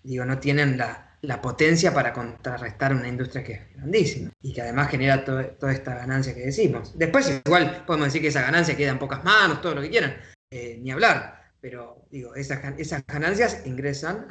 [0.04, 1.02] digo, no tienen la,
[1.42, 6.36] potencia para contrarrestar una industria que es grandísima y que además genera toda esta ganancia
[6.36, 6.96] que decimos.
[6.96, 10.16] Después, igual podemos decir que esa ganancia queda en pocas manos, todo lo que quieran,
[10.52, 11.46] eh, ni hablar.
[11.62, 14.28] Pero digo, esas, esas ganancias ingresan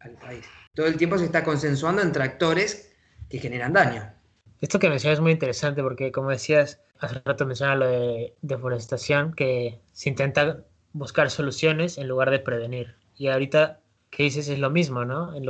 [0.00, 0.46] al, país.
[0.74, 2.94] Todo el tiempo se está consensuando entre actores
[3.28, 4.12] que generan daño.
[4.60, 9.32] Esto que mencionas es muy interesante porque, como decías, hace rato mencionaba lo de deforestación,
[9.34, 12.97] que se intenta buscar soluciones en lugar de prevenir.
[13.18, 15.34] Y ahorita que dices es lo mismo, ¿no?
[15.36, 15.44] En,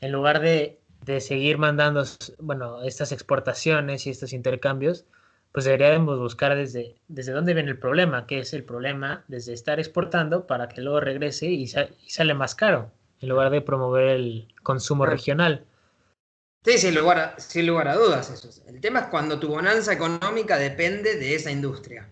[0.00, 2.04] en lugar de, de, seguir mandando,
[2.38, 5.06] bueno, estas exportaciones y estos intercambios,
[5.52, 9.78] pues deberíamos buscar desde, desde dónde viene el problema, que es el problema desde estar
[9.78, 15.06] exportando para que luego regrese y, sale más caro, en lugar de promover el consumo
[15.06, 15.64] regional.
[16.64, 18.62] Sí, sin lugar, a, sin lugar a dudas eso.
[18.66, 22.08] El tema es cuando tu bonanza económica depende de esa industria.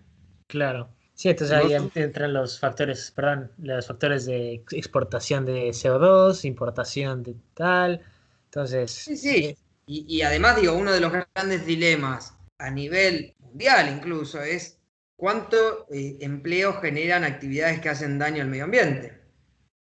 [0.47, 0.89] Claro.
[1.21, 7.35] Sí, entonces ahí entran los factores, perdón, los factores de exportación de CO2, importación de
[7.53, 8.01] tal.
[8.45, 8.89] Entonces.
[8.89, 9.55] Sí, sí.
[9.85, 14.79] Y, y además, digo, uno de los grandes dilemas a nivel mundial incluso es
[15.15, 19.21] cuánto eh, empleo generan actividades que hacen daño al medio ambiente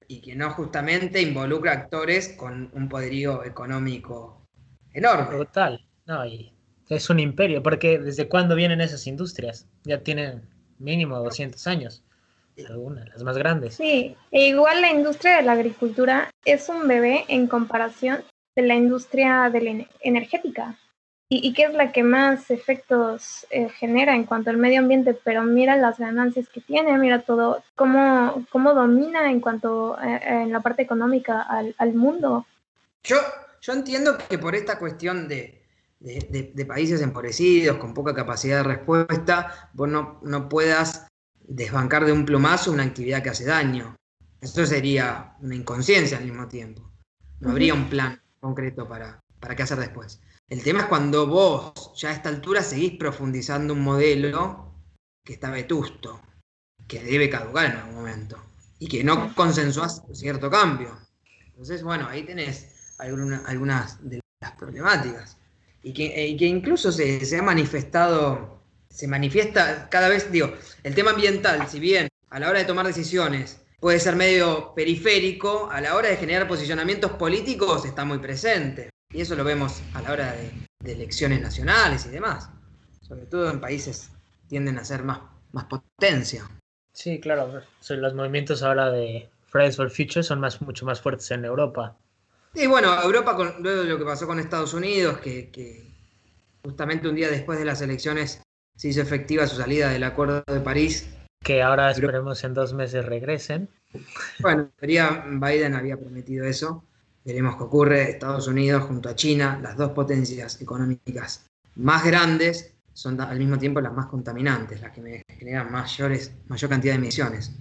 [0.08, 4.48] y que no justamente involucra actores con un poderío económico
[4.94, 5.36] enorme.
[5.36, 6.54] Total, no, y
[6.88, 9.68] es un imperio, porque ¿desde cuándo vienen esas industrias?
[9.84, 12.04] Ya tienen mínimo 200 años,
[12.70, 13.76] algunas, las más grandes.
[13.76, 18.24] Sí, e igual la industria de la agricultura es un bebé en comparación
[18.56, 20.78] de la industria de la energética
[21.28, 25.44] y, qué es la que más efectos eh, genera en cuanto al medio ambiente, pero
[25.44, 30.60] mira las ganancias que tiene, mira todo, cómo, cómo domina en cuanto eh, en la
[30.60, 32.46] parte económica al, al, mundo.
[33.04, 33.18] Yo,
[33.60, 35.65] yo entiendo que por esta cuestión de,
[36.06, 41.08] de, de, países empobrecidos, con poca capacidad de respuesta, vos no, no puedas
[41.40, 43.96] desbancar de un plumazo una actividad que hace daño.
[44.40, 46.92] Eso sería una inconsciencia al mismo tiempo.
[47.40, 50.22] No habría un plan concreto para, para qué hacer después.
[50.48, 54.76] El tema es cuando vos ya a esta altura seguís profundizando un modelo
[55.24, 56.22] que está vetusto,
[56.88, 58.38] que debe caducar en algún momento
[58.78, 60.96] y que no consensuás cierto cambio.
[61.48, 65.40] Entonces, bueno, ahí tenés algunas de las problemáticas
[65.86, 71.68] y que, eh, incluso se, ha manifestado, se manifiesta cada vez, digo, el tema ambiental,
[71.68, 76.10] si bien a la hora de tomar decisiones puede ser medio periférico, a la hora
[76.10, 78.90] de generar posicionamientos políticos está muy presente.
[79.14, 82.50] Y eso lo vemos a la hora de, elecciones nacionales y demás.
[83.02, 84.10] Sobre todo en países
[84.48, 85.20] tienden a ser más,
[85.52, 86.50] más potencia.
[86.94, 87.62] Sí, claro.
[87.90, 91.96] Los movimientos ahora de Fridays for Future son más, mucho más fuertes en Europa.
[92.56, 95.84] Y bueno, Europa, con, luego de lo que pasó con Estados Unidos, que,
[96.64, 98.42] justamente un día después de las elecciones
[98.78, 101.08] se hizo efectiva su salida del Acuerdo de París.
[101.44, 103.70] Que ahora esperemos en dos meses regresen.
[104.40, 106.84] Bueno, Biden había prometido eso.
[107.24, 108.10] Veremos qué ocurre.
[108.12, 113.82] Estados Unidos junto a China, las dos potencias económicas más grandes, son al mismo tiempo
[113.82, 117.52] las más contaminantes, las que generan mayores, mayor cantidad de emisiones.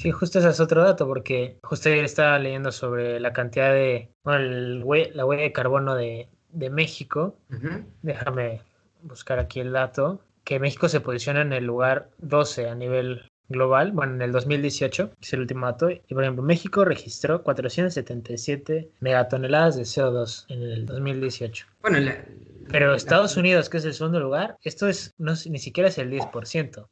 [0.00, 4.08] Sí, justo ese es otro dato, porque justo ayer estaba leyendo sobre la cantidad de,
[4.24, 4.46] bueno,
[5.12, 6.30] la huella de carbono de,
[6.70, 7.36] México.
[8.00, 8.62] Déjame
[9.02, 13.92] buscar aquí el dato, que México se posiciona en el lugar 12 a nivel global,
[13.92, 19.76] bueno, en el 2018, es el último dato, y por ejemplo, México registró 477 megatoneladas
[19.76, 21.66] de CO2 en el 2018.
[21.82, 22.10] Bueno,
[22.70, 26.10] pero Estados Unidos, que es el segundo lugar, esto es no, ni siquiera es el
[26.10, 26.86] 10%.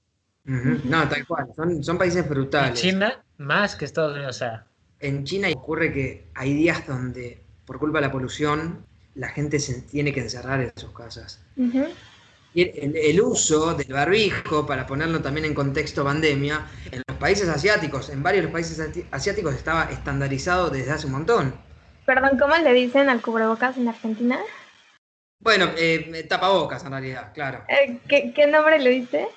[0.48, 1.46] No, tal cual,
[1.82, 2.82] son, países brutales.
[2.82, 4.66] En China, más que Estados Unidos, o sea.
[5.00, 8.84] En China ocurre que hay días donde, por culpa de la polución,
[9.14, 11.44] la gente se tiene que encerrar en sus casas
[12.54, 18.22] el, uso del barbijo, para ponerlo también en contexto pandemia, en los países asiáticos, en
[18.22, 18.80] varios países
[19.10, 21.54] asiáticos estaba estandarizado desde hace un montón.
[22.06, 24.38] Perdón, ¿cómo le dicen al cubrebocas en Argentina?
[25.40, 27.64] Bueno, eh, tapabocas en realidad, claro.
[27.68, 29.28] Eh, ¿qué, nombre le dice?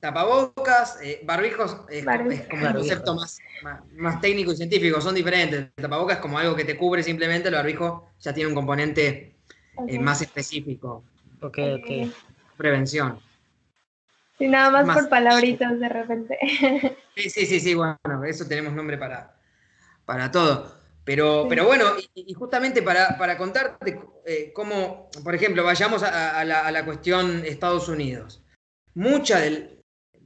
[0.00, 2.04] Tapabocas, eh, barbijos es,
[2.48, 3.38] como un concepto más,
[3.96, 5.58] más, técnico y científico, son diferentes.
[5.76, 9.34] El tapabocas es como algo que te cubre simplemente, el barbijo ya tiene un componente
[10.00, 11.04] más específico
[11.40, 12.12] Ok, ok.
[12.56, 13.20] Prevención.
[14.38, 16.38] Sí, nada más, por palabritas de repente.
[17.18, 19.34] Sí, sí, sí, sí, bueno, eso tenemos nombre para,
[20.04, 20.78] para todo.
[21.04, 26.84] Pero, pero bueno, y, justamente para, para contarte eh, cómo, por ejemplo, vayamos a, la,
[26.84, 28.40] cuestión Estados Unidos.
[28.94, 29.77] Mucha del,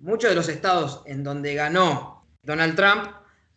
[0.02, 3.06] muchos de los estados en donde ganó Donald Trump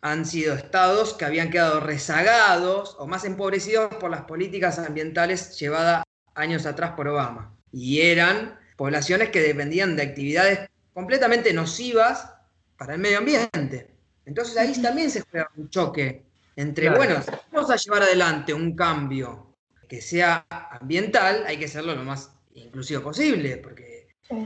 [0.00, 6.04] han sido estados que habían quedado rezagados o más empobrecidos por las políticas ambientales llevadas
[6.34, 7.52] años atrás por Obama.
[7.72, 12.32] Y eran poblaciones que dependían de actividades completamente nocivas
[12.78, 13.90] para el medio ambiente.
[14.24, 18.76] Entonces ahí también se juega un choque entre, bueno, si vamos a llevar adelante un
[18.76, 19.54] cambio
[19.88, 23.95] que sea ambiental, hay que hacerlo lo más inclusivo posible, porque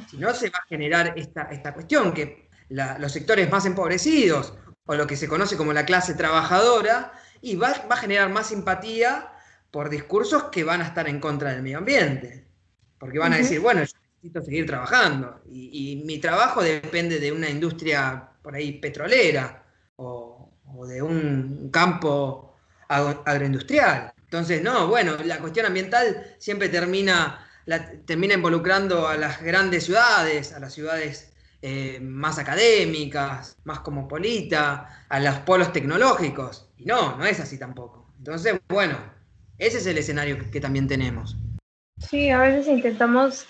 [0.08, 4.54] si no se va a generar esta, esta cuestión, que los sectores más empobrecidos
[4.86, 7.12] o lo que se conoce como la clase trabajadora,
[7.42, 9.32] y va, va a generar más simpatía
[9.70, 12.46] por discursos que van a estar en contra del medio ambiente.
[12.98, 17.48] Porque van a decir, bueno, yo necesito seguir trabajando y, mi trabajo depende de una
[17.48, 19.64] industria por ahí petrolera
[19.96, 20.52] o,
[20.86, 22.56] de un campo
[22.88, 24.12] agroindustrial.
[24.24, 30.60] Entonces, no, bueno, la cuestión ambiental siempre termina, termina involucrando a las grandes ciudades, a
[30.60, 36.70] las ciudades eh, más académicas, más cosmopolitas, a los polos tecnológicos.
[36.76, 38.12] Y no, no es así tampoco.
[38.18, 38.98] Entonces, bueno,
[39.58, 41.36] ese es el escenario que también tenemos.
[41.98, 43.46] Sí, a veces intentamos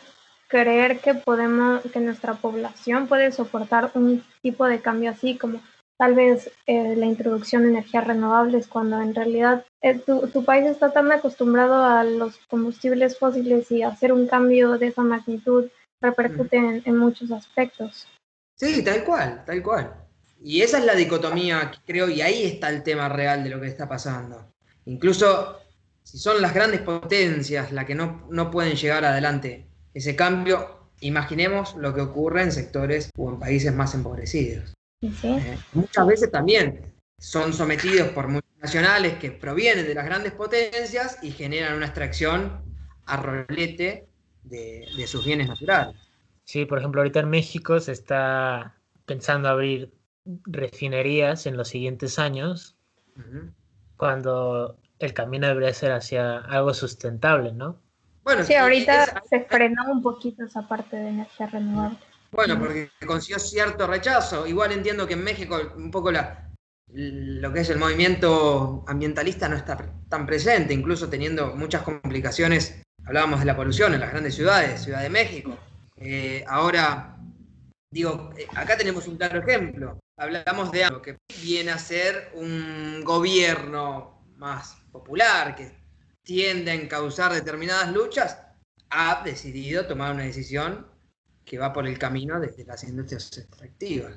[0.49, 5.63] creer que podemos, que nuestra población puede soportar un tipo de cambio así, como
[6.01, 10.65] tal vez eh, la introducción de energías renovables, cuando en realidad eh, tu, tu, país
[10.65, 15.69] está tan acostumbrado a los combustibles fósiles y hacer un cambio de esa magnitud
[16.01, 18.09] repercute en, en, muchos aspectos.
[18.57, 19.93] Sí, tal cual, tal cual.
[20.43, 23.67] Y esa es la dicotomía, creo, y ahí está el tema real de lo que
[23.67, 24.55] está pasando.
[24.87, 25.59] Incluso
[26.03, 31.77] si son las grandes potencias las que no, no pueden llegar adelante ese cambio, imaginemos
[31.77, 34.73] lo que ocurre en sectores o en países más empobrecidos.
[35.03, 41.31] Eh, muchas veces también son sometidos por multinacionales que provienen de las grandes potencias y
[41.31, 42.63] generan una extracción
[43.07, 44.09] a rolete
[44.45, 45.97] de, sus bienes naturales.
[46.45, 49.95] Sí, por ejemplo, ahorita en México se está pensando abrir
[50.45, 52.77] refinerías en los siguientes años,
[53.97, 57.81] cuando el camino debería ser hacia algo sustentable, ¿no?
[58.23, 61.99] Bueno, sí, ahorita se frenó un poquito esa parte de energía renovable.
[62.31, 64.47] Bueno, porque consiguió cierto rechazo.
[64.47, 66.51] Igual entiendo que en México un poco la,
[66.93, 69.77] lo que es el movimiento ambientalista no está
[70.09, 72.83] tan presente, incluso teniendo muchas complicaciones.
[73.05, 75.59] Hablábamos de la polución en las grandes ciudades, Ciudad de México.
[75.97, 77.17] Eh, ahora,
[77.91, 79.99] digo, eh, acá tenemos un claro ejemplo.
[80.17, 85.73] Hablamos de algo que viene a ser un gobierno más popular, que
[86.23, 88.39] tiende a encauzar determinadas luchas,
[88.91, 90.90] ha decidido tomar una decisión
[91.51, 94.13] que va por el camino desde las industrias extractivas.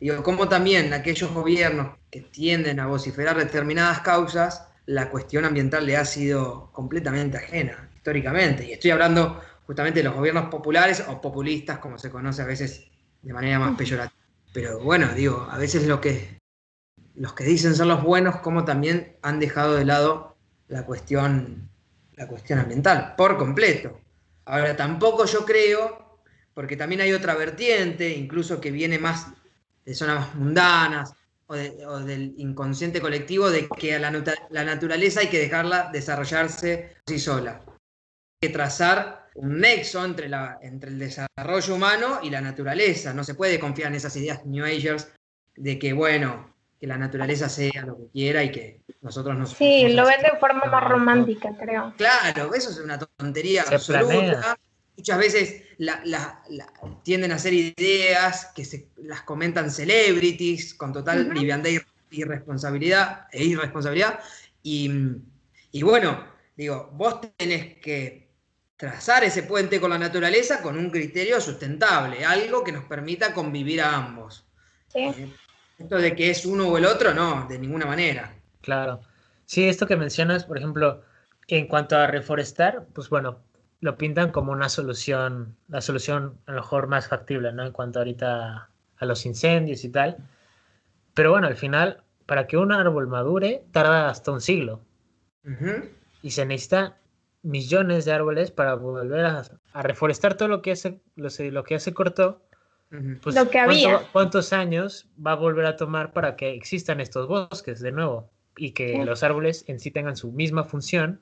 [0.00, 5.96] Digo, como también aquellos gobiernos que tienden a vociferar determinadas causas, la cuestión ambiental le
[5.96, 8.66] ha sido completamente ajena, históricamente.
[8.66, 12.88] Y estoy hablando justamente de los gobiernos populares o populistas, como se conoce a veces
[13.22, 14.20] de manera más peyorativa.
[14.52, 16.40] Pero bueno, digo, a veces lo que,
[17.14, 21.70] los que dicen ser los buenos, como también han dejado de lado la cuestión,
[22.16, 24.00] la cuestión ambiental, por completo.
[24.44, 26.03] Ahora, tampoco yo creo,
[26.54, 29.26] porque también hay otra vertiente, incluso que viene más
[29.84, 31.14] de zonas más mundanas
[31.46, 34.10] o, del inconsciente colectivo, de que a la,
[34.50, 37.60] la, naturaleza hay que dejarla desarrollarse por sí sola.
[37.66, 43.12] Hay que trazar un nexo entre, la, entre el desarrollo humano y la naturaleza.
[43.12, 45.12] No se puede confiar en esas ideas New Agers
[45.56, 49.50] de que, bueno, que la naturaleza sea lo que quiera y que nosotros nos...
[49.50, 51.92] Sí, lo ven de forma más romántica, creo.
[51.96, 54.56] Claro, eso es una tontería absoluta.
[54.96, 55.62] Muchas veces
[57.02, 61.80] tienden a hacer ideas que se las comentan celebrities con total liviandad y
[62.10, 64.20] irresponsabilidad, e irresponsabilidad.
[64.62, 64.90] Y,
[65.72, 66.24] y bueno,
[66.56, 68.24] digo, vos tenés que
[68.76, 73.80] trazar ese puente con la naturaleza con un criterio sustentable, algo que nos permita convivir
[73.82, 74.46] a ambos.
[74.88, 75.00] Sí.
[75.00, 75.32] Eh,
[75.78, 78.32] esto de que es uno o el otro, no, de ninguna manera.
[78.60, 79.00] Claro.
[79.44, 81.02] Sí, esto que mencionas, por ejemplo,
[81.48, 83.40] en cuanto a reforestar, pues bueno,
[83.84, 87.66] lo pintan como una solución, la solución a lo mejor más factible, ¿no?
[87.66, 90.16] En cuanto ahorita a los incendios y tal.
[91.12, 94.80] Pero bueno, al final, para que un árbol madure, tarda hasta un siglo.
[96.22, 96.96] Y se necesita
[97.42, 99.42] millones de árboles para volver a,
[99.82, 102.40] reforestar todo lo que, hace, lo, lo que ya se cortó
[103.20, 104.00] pues, lo que había.
[104.12, 108.30] ¿Cuántos años va a volver a tomar para que existan estos bosques de nuevo?
[108.56, 111.20] Y que los árboles en sí tengan su misma función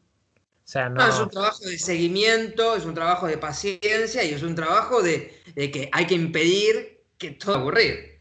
[0.73, 1.07] sea, no...
[1.07, 5.43] es un trabajo de seguimiento, es un trabajo de paciencia y es un trabajo de,
[5.55, 8.19] que hay que impedir que todo ocurrir.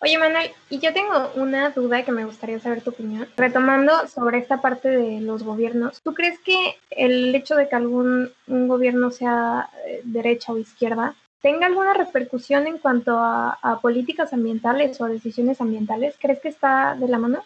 [0.00, 3.28] Oye, Manuel, y yo tengo una duda que me gustaría saber tu opinión.
[3.36, 8.30] Retomando sobre esta parte de los gobiernos, ¿tú crees que el hecho de que algún
[8.46, 15.00] un gobierno sea eh, derecha o izquierda tenga alguna repercusión en cuanto a, políticas ambientales
[15.00, 16.16] o a decisiones ambientales?
[16.20, 17.44] ¿Crees que está de la mano?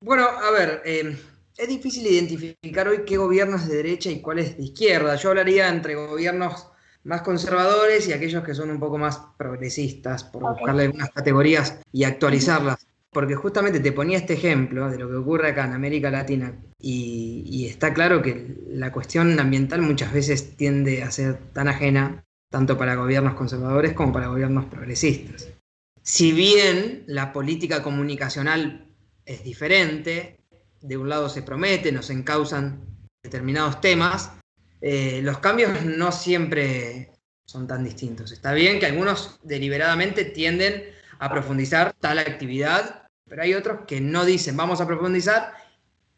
[0.00, 1.16] Bueno, a ver, eh,
[1.62, 5.14] es difícil identificar hoy qué gobierno es de derecha y cuál es de izquierda.
[5.14, 6.66] Yo hablaría entre gobiernos
[7.04, 12.04] más conservadores y aquellos que son un poco más progresistas, por buscarle algunas categorías y
[12.04, 12.86] actualizarlas.
[13.10, 17.44] Porque justamente te ponía este ejemplo de lo que ocurre acá en América Latina y,
[17.46, 22.76] y está claro que la cuestión ambiental muchas veces tiende a ser tan ajena tanto
[22.78, 25.48] para gobiernos conservadores como para gobiernos progresistas.
[26.02, 28.86] Si bien la política comunicacional
[29.26, 30.41] es diferente,
[30.82, 32.84] de un lado se promete, nos encausan
[33.22, 34.32] determinados temas,
[34.80, 37.12] eh, los cambios no siempre
[37.46, 38.32] son tan distintos.
[38.32, 40.84] Está bien que algunos deliberadamente tienden
[41.18, 45.54] a profundizar tal actividad, pero hay otros que no dicen vamos a profundizar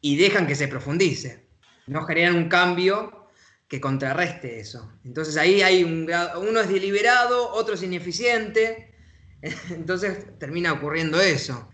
[0.00, 1.46] y dejan que se profundice.
[1.86, 3.28] No generan un cambio
[3.68, 4.92] que contrarreste eso.
[5.04, 8.94] Entonces ahí hay un uno es deliberado, otro es ineficiente,
[9.70, 11.73] entonces termina ocurriendo eso.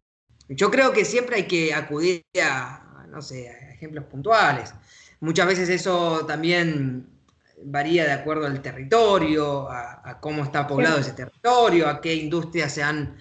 [0.50, 4.74] Yo creo que siempre hay que acudir a, no sé, a ejemplos puntuales.
[5.20, 7.06] Muchas veces eso también
[7.62, 12.82] varía de acuerdo al territorio, a, cómo está poblado ese territorio, a qué industrias se
[12.82, 13.16] han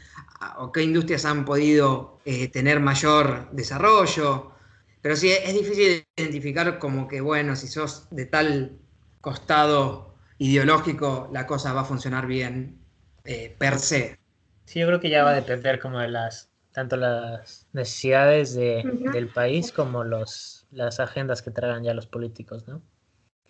[0.57, 4.53] o qué industrias han podido eh, tener mayor desarrollo.
[5.01, 8.79] Pero sí, es difícil identificar como que, bueno, si sos de tal
[9.21, 12.79] costado ideológico, la cosa va a funcionar bien
[13.25, 14.17] eh, per se.
[14.65, 19.29] Sí, yo creo que ya va a depender como de las tanto las necesidades del
[19.33, 22.81] país como los, las agendas que traigan ya los políticos, ¿no?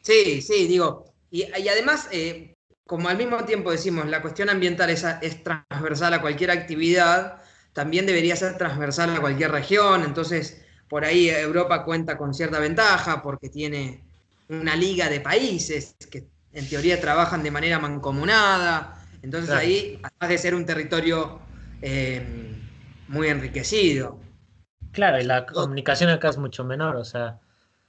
[0.02, 2.56] Sí, sí, digo, y, además, eh,
[2.86, 7.42] como al mismo tiempo decimos, la cuestión ambiental es, es transversal a cualquier actividad,
[7.74, 13.22] también debería ser transversal a cualquier región, entonces por ahí Europa cuenta con cierta ventaja
[13.22, 14.04] porque tiene
[14.48, 20.38] una liga de países que en teoría trabajan de manera mancomunada, entonces ahí, además de
[20.38, 21.42] ser un territorio...
[21.82, 22.56] Eh,
[23.10, 24.20] muy enriquecido.
[24.92, 27.40] Claro, y la comunicación acá es mucho menor, o sea,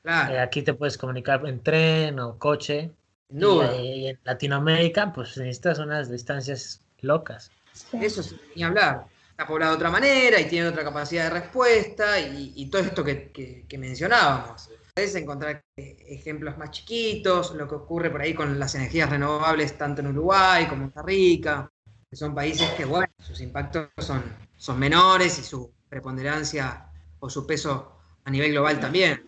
[0.05, 2.91] eh, aquí te puedes comunicar en tren o coche.
[3.29, 3.63] No.
[3.81, 7.51] Y, en Latinoamérica, pues necesitas unas distancias locas.
[7.93, 9.07] Eso es ni hablar.
[9.31, 13.31] Está poblado de otra manera y tiene otra capacidad de respuesta y, todo esto que,
[13.69, 14.71] que, mencionábamos.
[14.95, 20.01] Puedes encontrar ejemplos más chiquitos, lo que ocurre por ahí con las energías renovables tanto
[20.01, 21.71] en Uruguay como en Costa Rica,
[22.11, 24.23] que son países que, bueno, sus impactos son
[24.61, 29.27] son menores y su preponderancia o su peso a nivel global también.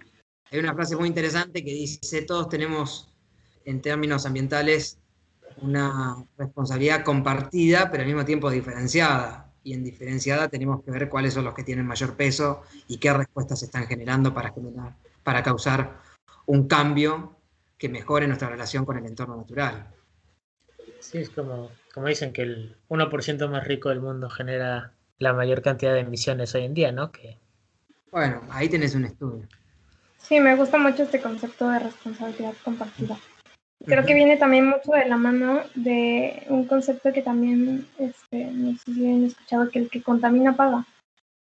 [0.50, 3.14] Hay una frase muy interesante que dice, todos tenemos
[3.64, 4.98] en términos ambientales
[5.62, 9.50] una responsabilidad compartida, pero al mismo tiempo diferenciada.
[9.64, 13.14] Y en diferenciada tenemos que ver cuáles son los que tienen mayor peso y qué
[13.14, 15.98] respuestas se están generando para, generar, para causar
[16.44, 17.38] un cambio
[17.78, 19.94] que mejore nuestra relación con el entorno natural.
[21.00, 24.92] Sí, es como, como dicen que el 1% más rico del mundo genera
[25.22, 27.12] la mayor cantidad de emisiones hoy en día, ¿no?
[27.12, 27.38] Que...
[28.10, 29.46] Bueno, ahí tenés un estudio.
[30.18, 33.16] Sí, me gusta mucho este concepto de responsabilidad compartida.
[33.84, 38.76] Creo que viene también mucho de la mano de un concepto que también, este, no
[38.78, 40.86] sé si han escuchado, que el que contamina paga.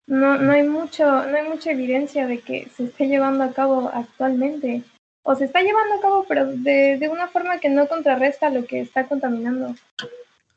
[0.07, 3.89] No, no, hay mucho, no hay mucha evidencia de que se esté llevando a cabo
[3.93, 4.84] actualmente.
[5.23, 8.65] O se está llevando a cabo, pero de, de una forma que no contrarresta lo
[8.65, 9.76] que está contaminando.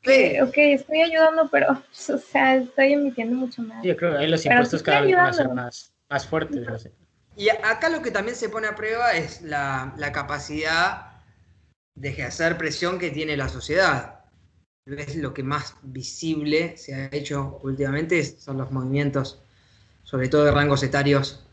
[0.03, 0.39] Sí.
[0.39, 3.83] ok, estoy ayudando, pero, o sea, estoy emitiendo mucho más.
[3.83, 6.89] yo creo que ahí los impuestos cada vez van a ser más, más fuertes.
[7.35, 11.21] Y acá lo que también se pone a prueba es la, la capacidad
[11.95, 14.19] de ejercer presión que tiene la sociedad.
[14.85, 19.41] Es lo que más visible se ha hecho últimamente, son los movimientos,
[20.03, 21.45] sobre todo de rangos etarios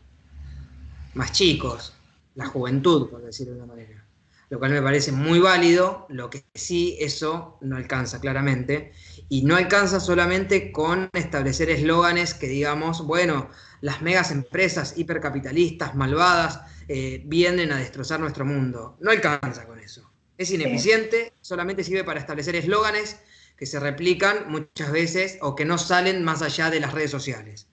[1.13, 1.93] más chicos,
[2.35, 4.06] la juventud, por decirlo de una manera
[4.49, 8.93] lo cual me parece muy válido, lo que sí eso no alcanza claramente,
[9.29, 13.49] y no alcanza solamente con establecer eslóganes que digamos, bueno,
[13.81, 18.97] las megas empresas hipercapitalistas, malvadas, eh, vienen a destrozar nuestro mundo.
[19.01, 20.09] No alcanza con eso.
[20.37, 23.19] Es ineficiente, solamente sirve para establecer eslóganes
[23.57, 27.67] que se replican muchas veces o que no salen más allá de las redes sociales.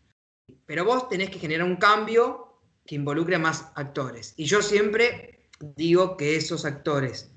[0.66, 4.32] Pero vos tenés que generar un cambio que involucre a más actores.
[4.36, 7.30] Y yo siempre digo que esos actores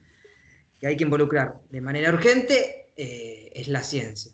[0.80, 4.32] que hay que involucrar de manera urgente eh, es la ciencia.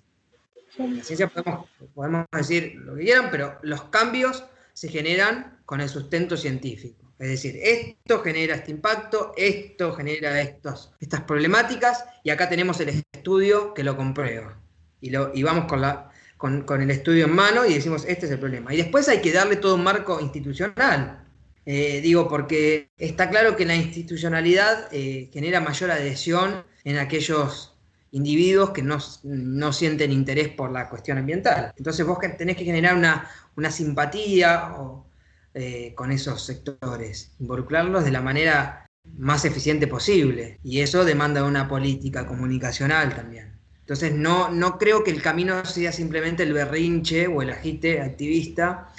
[0.77, 5.89] la ciencia podemos, podemos decir lo que quieran, pero los cambios se generan con el
[5.89, 7.03] sustento científico.
[7.19, 12.89] Es decir, esto genera este impacto, esto genera estos, estas problemáticas y acá tenemos el
[12.89, 14.59] estudio que lo comprueba.
[14.99, 18.31] Y, lo, y vamos con, la, con, el estudio en mano y decimos, este es
[18.33, 18.73] el problema.
[18.73, 21.22] Y después hay que darle todo un marco institucional.
[21.65, 27.73] Eh, digo, porque está claro que la institucionalidad eh, genera mayor adhesión en aquellos
[28.11, 31.73] individuos que no, sienten interés por la cuestión ambiental.
[31.77, 35.07] Entonces vos tenés que generar una, una simpatía o,
[35.55, 38.85] eh, con esos sectores, involucrarlos de la manera
[39.17, 40.59] más eficiente posible.
[40.63, 43.53] Y eso demanda una política comunicacional también.
[43.79, 48.89] Entonces no, no creo que el camino sea simplemente el berrinche o el agite activista.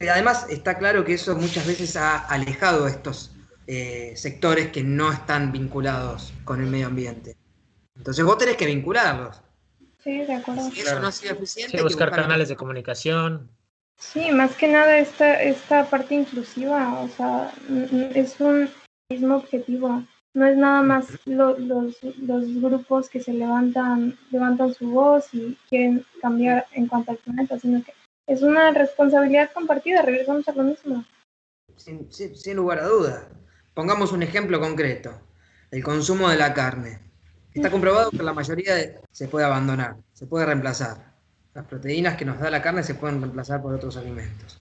[0.00, 3.34] Además está claro que eso muchas veces ha alejado a estos
[3.66, 7.36] eh, sectores que no están vinculados con el medio ambiente.
[7.96, 9.40] Entonces vos tenés que vincularlos.
[10.02, 10.70] Sí, de acuerdo.
[10.70, 11.82] Si eso no ha sido eficiente.
[11.82, 13.48] buscar canales de comunicación,
[13.96, 17.52] Sí, más que nada esta, esta parte inclusiva, o sea,
[18.14, 18.68] es un
[19.08, 20.02] mismo objetivo.
[20.34, 26.04] No es nada más los, los grupos que se levantan, levantan su voz y quieren
[26.20, 27.92] cambiar en cuanto al planeta, sino que
[28.26, 31.04] es una responsabilidad compartida, regresamos a lo mismo.
[31.76, 33.26] Sin, sin, lugar a dudas.
[33.74, 35.20] Pongamos un ejemplo concreto,
[35.70, 37.00] el consumo de la carne.
[37.52, 41.14] Está comprobado que la mayoría se puede abandonar, se puede reemplazar.
[41.54, 44.60] Las proteínas que nos da la carne se pueden reemplazar por otros alimentos.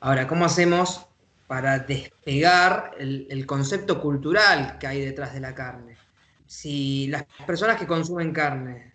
[0.00, 1.06] Ahora, ¿cómo hacemos
[1.46, 5.96] para despegar el, concepto cultural que hay detrás de la carne?
[6.46, 8.92] Si las personas que consumen carne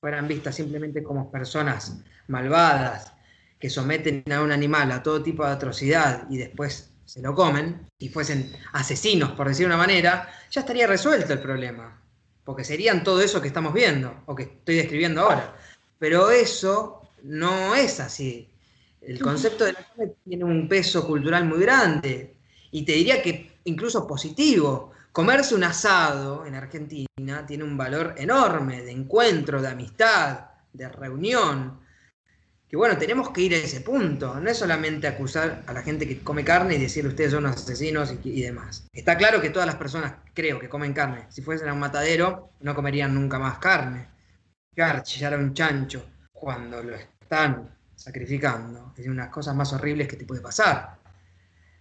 [0.00, 3.13] fueran vistas simplemente como personas malvadas,
[3.64, 7.88] que someten a un animal a todo tipo de atrocidad y después se lo comen,
[7.98, 11.98] y fuesen asesinos, por decir una manera, ya estaría resuelto el problema.
[12.44, 15.56] Porque serían todo eso que estamos viendo, o que estoy describiendo ahora.
[15.98, 18.50] Pero eso no es así.
[19.00, 22.36] El concepto de la carne tiene un peso cultural muy grande
[22.70, 24.92] y te diría que incluso positivo.
[25.10, 31.82] Comerse un asado en Argentina tiene un valor enorme de encuentro, de amistad, de reunión.
[32.74, 34.40] Que bueno, tenemos que ir a ese punto.
[34.40, 38.12] No es solamente acusar a la gente que come carne y decir ustedes son asesinos
[38.24, 38.88] y, y demás.
[38.92, 42.50] Está claro que todas las personas, creo, que comen carne, si fuesen a un matadero,
[42.58, 44.08] no comerían nunca más carne
[45.02, 50.08] chillar a un chancho cuando lo están sacrificando es una de las cosas más horribles
[50.08, 50.98] que te puede pasar.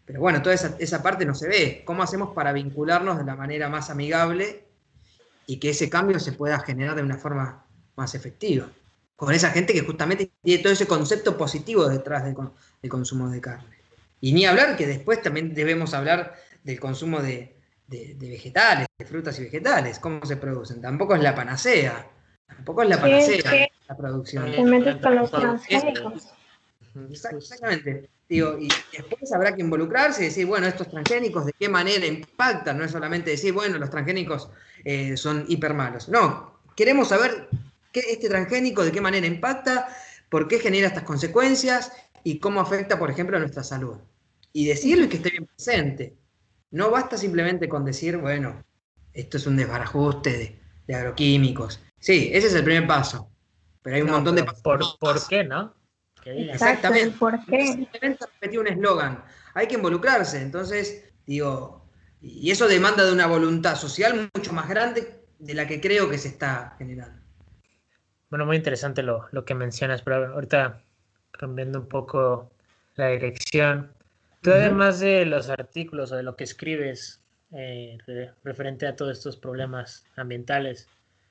[0.05, 1.83] Pero bueno, toda esa, parte no se ve.
[1.85, 4.67] ¿Cómo hacemos para vincularnos de la manera más amigable
[5.47, 7.65] y que ese cambio se pueda generar de una forma
[7.95, 8.67] más efectiva?
[9.15, 12.35] Con esa gente que justamente tiene todo ese concepto positivo detrás del,
[12.89, 13.77] consumo de carne.
[14.19, 17.55] Y ni hablar que después también debemos hablar del consumo de,
[17.87, 20.81] de vegetales, de frutas y vegetales, cómo se producen.
[20.81, 22.07] Tampoco es la panacea.
[22.47, 24.51] Tampoco es la panacea la producción.
[25.15, 26.33] los transgénicos.
[27.09, 28.09] Exactamente.
[28.29, 32.77] Digo, y después habrá que involucrarse y decir, bueno, estos transgénicos, ¿de qué manera impactan?
[32.77, 34.49] No es solamente decir, bueno, los transgénicos
[34.85, 36.09] eh, son hiper malos.
[36.09, 37.49] No, queremos saber
[37.93, 39.87] qué, este transgénico, de qué manera impacta,
[40.29, 43.97] por qué genera estas consecuencias y cómo afecta, por ejemplo, a nuestra salud.
[44.51, 46.17] Y decirlo y que esté bien presente.
[46.71, 48.63] No basta simplemente con decir, bueno,
[49.13, 51.79] esto es un desbarajuste de agroquímicos.
[51.99, 53.29] Sí, ese es el primer paso.
[53.81, 54.61] Pero hay un montón de pasos.
[54.61, 55.73] Por, ¿Por qué, no?
[56.25, 57.17] Exactamente.
[57.17, 57.67] ¿Por qué?
[57.67, 59.23] Simplemente repetí un eslogan.
[59.53, 60.41] Hay que involucrarse.
[60.41, 61.85] Entonces, digo,
[62.21, 66.17] y eso demanda de una voluntad social mucho más grande de la que creo que
[66.17, 67.22] se está generando.
[68.33, 70.81] Bueno, muy interesante lo, que mencionas, pero ahorita
[71.33, 72.49] cambiando un poco
[72.95, 73.93] la dirección.
[74.41, 77.21] Tú además de los artículos o de lo que escribes
[77.51, 77.95] eh,
[78.43, 80.87] referente a todos estos problemas ambientales,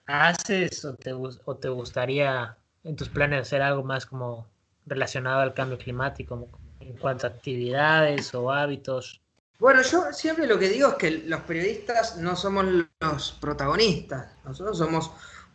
[0.07, 4.46] haces o te, o te gustaría en tus planes hacer algo más como
[4.86, 6.48] relacionado al cambio climático,
[6.78, 9.20] en cuanto a actividades o hábitos?
[9.59, 12.64] Bueno, yo siempre lo que digo es que los periodistas no somos
[13.00, 15.11] los protagonistas, nosotros somos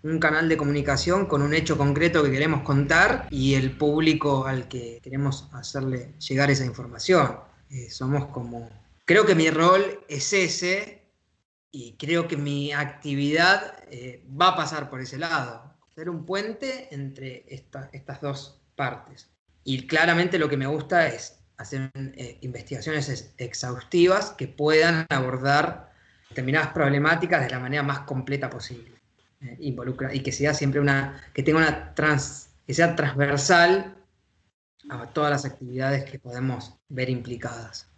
[0.10, 4.68] un canal de comunicación con un hecho concreto que queremos contar y el público al
[4.68, 7.40] que queremos hacerle llegar esa información.
[7.70, 8.70] Eh, somos como...
[9.06, 10.98] Creo que mi rol es ese,
[11.72, 16.94] y creo que mi actividad eh, va a pasar por ese lado, ser un puente
[16.94, 19.30] entre estas dos partes.
[19.64, 25.94] Y claramente lo que me gusta es hacer eh, investigaciones exhaustivas que puedan abordar
[26.30, 28.97] determinadas problemáticas de la manera más completa posible.
[29.42, 33.96] Eh, involucra, y que sea siempre una, que tenga una trans, que sea transversal
[34.90, 37.90] a todas las actividades que podemos ver implicadas.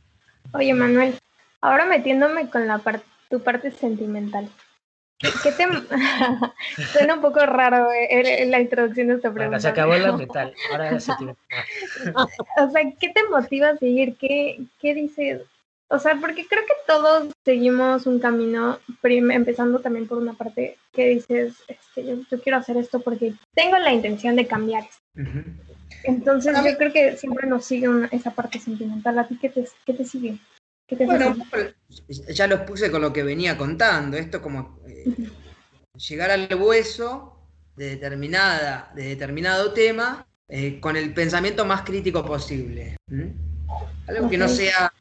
[0.54, 1.18] Oye, Manuel,
[1.62, 4.50] ahora metiéndome con la parte tu parte sentimental.
[5.20, 5.68] ¿Qué te...
[6.94, 9.60] Suena un poco raro eh, la introducción de esta pregunta.
[9.60, 10.92] se acabó la metal, ahora
[12.16, 14.16] O sea, ¿qué te motiva a seguir?
[14.18, 15.42] ¿Qué, qué dices?
[15.92, 21.10] O sea, porque creo que todos seguimos un camino, empezando también por una parte que
[21.10, 25.34] dices, este, yo, quiero hacer esto porque tengo la intención de cambiar esto.
[26.04, 29.18] Entonces yo creo que siempre nos sigue esa parte sentimental.
[29.18, 30.38] ¿A ti qué te, qué te sigue?
[31.06, 31.36] bueno,
[32.30, 34.16] ya los puse con lo que venía contando.
[34.16, 35.06] Esto como eh,
[36.08, 37.36] llegar al hueso
[37.76, 42.96] de, determinada, de determinado tema eh, con el pensamiento más crítico posible.
[44.08, 44.92] Algo que no sea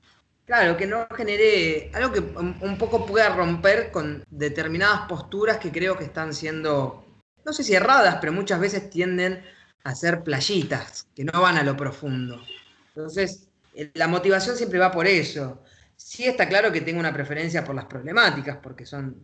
[0.49, 5.99] Claro, que no genere algo que un poco pueda romper con determinadas posturas que creo
[5.99, 7.05] que están siendo,
[7.44, 9.44] no sé si erradas, pero muchas veces tienden
[9.84, 12.40] a ser playitas, que no van a lo profundo.
[12.88, 15.62] Entonces, eh, la motivación siempre va por eso.
[15.96, 19.20] Sí está claro que tengo una preferencia por las problemáticas, porque son,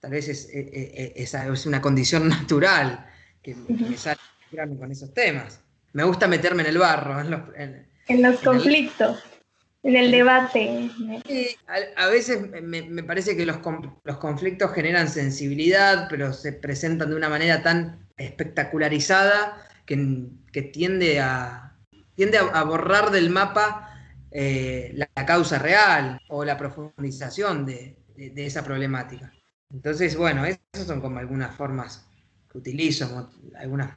[0.00, 3.06] tal vez es, eh, eh, es, una condición natural
[3.42, 4.20] que me sale
[4.78, 5.62] con esos temas.
[5.94, 9.18] Me gusta meterme en el barro, en los, en, los conflictos.
[9.82, 10.90] En el debate.
[11.96, 13.58] a, veces me, parece que los,
[14.18, 21.76] conflictos generan sensibilidad, pero se presentan de una manera tan espectacularizada que, tiende, a,
[22.16, 23.94] tiende a, borrar del mapa
[24.32, 29.32] eh, la, causa real o la profundización de, esa problemática.
[29.70, 32.08] Entonces, bueno, esas son como algunas formas
[32.50, 33.96] que utilizo, algunas,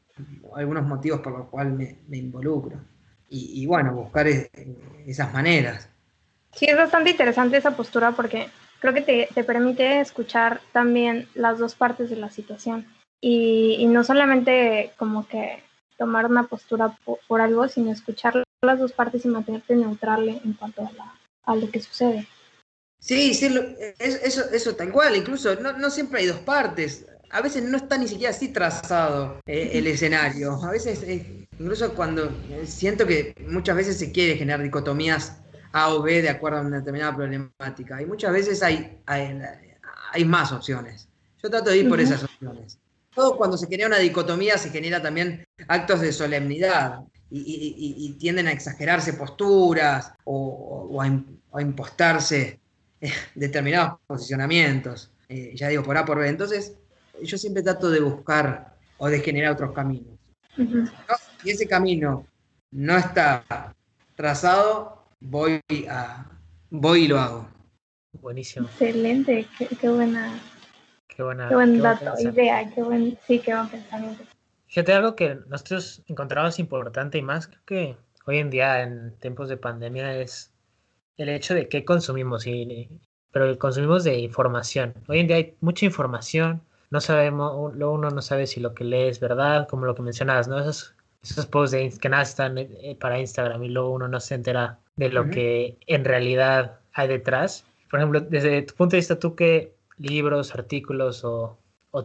[0.56, 2.91] algunos motivos por los cuales me involucro
[3.34, 5.90] y, bueno, buscar esas maneras.
[6.54, 11.58] Sí, es bastante interesante esa postura porque creo que te, te permite escuchar también las
[11.58, 12.86] dos partes de la situación
[13.22, 15.64] y, y no solamente como que
[15.98, 20.82] tomar una postura por, algo, sino escuchar las dos partes y mantenerte neutral en cuanto
[20.82, 21.16] a, la,
[21.46, 22.28] a lo que sucede.
[23.00, 23.48] Sí, sí,
[24.00, 27.98] eso, eso tal cual, incluso no, no siempre hay dos partes a veces no está
[27.98, 30.54] ni siquiera así trazado eh, el escenario.
[30.64, 35.38] A veces, eh, incluso cuando eh, siento que muchas veces se quiere generar dicotomías
[35.72, 38.02] A o B de acuerdo a una determinada problemática.
[38.02, 41.08] Y muchas veces hay, hay, más opciones.
[41.42, 42.80] Yo trato de ir por esas opciones.
[43.14, 48.52] Todo cuando se genera una dicotomía se genera también actos de solemnidad y, tienden a
[48.52, 52.60] exagerarse posturas o, a, impostarse
[53.36, 55.12] determinados posicionamientos.
[55.54, 56.28] ya digo, por A por B.
[56.28, 56.74] Entonces,
[57.22, 60.20] yo siempre trato de buscar o de generar otros caminos.
[61.42, 62.26] Si ese camino
[62.72, 63.74] no está
[64.16, 66.26] trazado, voy a
[66.70, 67.48] voy y lo hago.
[68.14, 68.68] Buenísimo.
[68.68, 69.48] Excelente,
[69.80, 70.40] qué, buena.
[71.08, 71.50] Qué buena.
[71.50, 74.24] Qué buen dato, idea, qué buen, sí, qué buen pensamiento.
[74.68, 79.50] Fíjate, algo que nosotros encontramos importante y más creo que hoy en día en tiempos
[79.50, 80.54] de pandemia es
[81.18, 84.94] el hecho de qué consumimos, y, pero consumimos de información.
[85.08, 89.08] Hoy en día hay mucha información, no sabemos, uno no sabe si lo que lee
[89.08, 90.60] es verdad, como lo que mencionabas, ¿no?
[90.60, 94.36] Esos, esos posts de, que nada están eh, para Instagram y luego uno no se
[94.36, 97.64] entera de lo que en realidad hay detrás.
[97.90, 101.58] Por ejemplo, desde tu punto de vista, ¿tú qué libros, artículos o,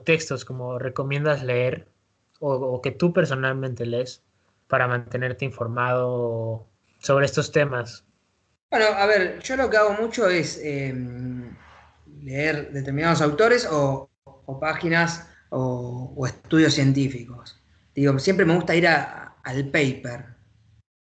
[0.05, 1.87] textos como recomiendas leer
[2.41, 4.23] o, que tú personalmente lees
[4.67, 6.67] para mantenerte informado
[6.99, 8.05] sobre estos temas?
[8.71, 11.57] Bueno, a ver, yo lo que hago mucho es em,
[12.23, 17.61] leer determinados autores o, o páginas o, estudios científicos.
[17.97, 20.27] Digo, siempre me gusta ir al paper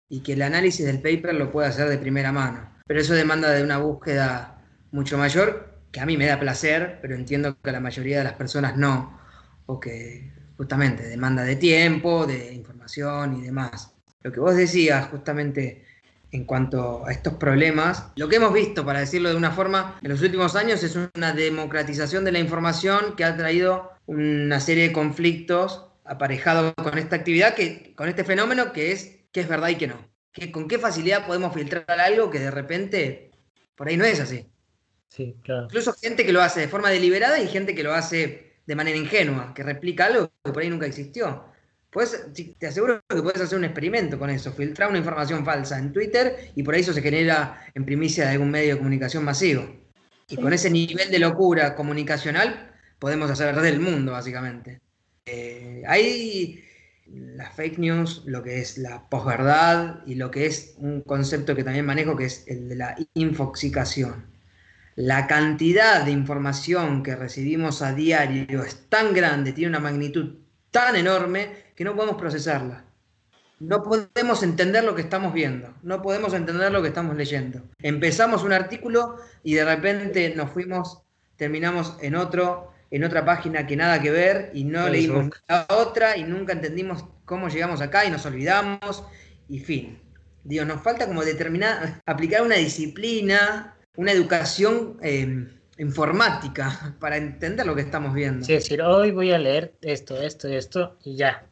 [0.09, 2.67] y que el análisis del paper lo pueda hacer de primera mano.
[2.87, 7.13] Pero eso demanda de una búsqueda mucho mayor, que a mí me da placer, pero
[7.13, 9.19] entiendo que a la mayoría de las personas no,
[9.67, 13.93] o que justamente demanda de tiempo, de información y demás.
[14.23, 15.85] Lo que vos decías, justamente
[16.31, 18.07] en cuanto a estos problemas.
[18.15, 21.33] Lo que hemos visto, para decirlo de una forma, en los últimos años es una
[21.33, 27.53] democratización de la información que ha traído una serie de conflictos aparejados con esta actividad,
[27.53, 30.09] que, con este fenómeno que es que es verdad y que no.
[30.31, 33.31] Que, ¿Con qué facilidad podemos filtrar algo que de repente
[33.75, 34.45] por ahí no es así?
[35.07, 35.65] Sí, claro.
[35.65, 38.97] Incluso gente que lo hace de forma deliberada y gente que lo hace de manera
[38.97, 41.45] ingenua, que replica algo que por ahí nunca existió.
[41.89, 42.27] Pues
[42.59, 46.51] te aseguro que puedes hacer un experimento con eso, filtrar una información falsa en Twitter
[46.55, 49.67] y por eso se genera en primicia de algún medio de comunicación masivo.
[50.27, 54.81] Y con ese nivel de locura comunicacional podemos hacer del mundo, básicamente.
[55.31, 56.63] Eh, hay
[57.07, 61.63] las fake news, lo que es la posverdad y lo que es un concepto que
[61.63, 64.27] también manejo, que es el de la infoxicación.
[64.95, 70.35] La cantidad de información que recibimos a diario es tan grande, tiene una magnitud
[70.71, 72.85] tan enorme que no podemos procesarla.
[73.59, 77.61] No podemos entender lo que estamos viendo, no podemos entender lo que estamos leyendo.
[77.79, 81.01] Empezamos un artículo y de repente nos fuimos,
[81.35, 86.17] terminamos en otro, en otra página que nada que ver y no leímos la otra
[86.17, 89.03] y nunca entendimos cómo llegamos acá y nos olvidamos
[89.47, 89.99] y fin.
[90.43, 97.75] Digo, nos falta como determinar, aplicar una disciplina, una educación em, informática para entender lo
[97.75, 98.45] que estamos viendo.
[98.45, 101.45] Sí, es decir, hoy voy a leer esto, esto, esto y ya.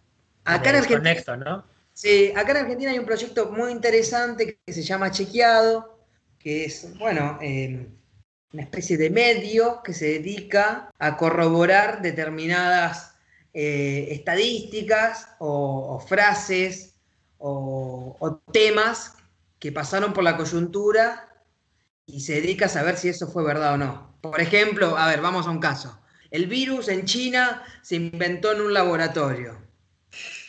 [0.45, 1.65] Acá en Argentina, ¿no?
[1.93, 5.99] Sí, acá en Argentina hay un proyecto muy interesante que se llama Chequeado,
[6.39, 7.87] que es, bueno, em,
[8.53, 13.15] una especie de medio que se dedica a corroborar determinadas
[13.53, 16.93] eh, estadísticas o, frases
[17.37, 19.15] o, temas
[19.59, 21.29] que pasaron por la coyuntura
[22.05, 24.17] y se dedica a saber si eso fue verdad o no.
[24.21, 25.99] Por ejemplo, a ver, vamos a un caso.
[26.31, 29.57] El virus en China se inventó en un laboratorio.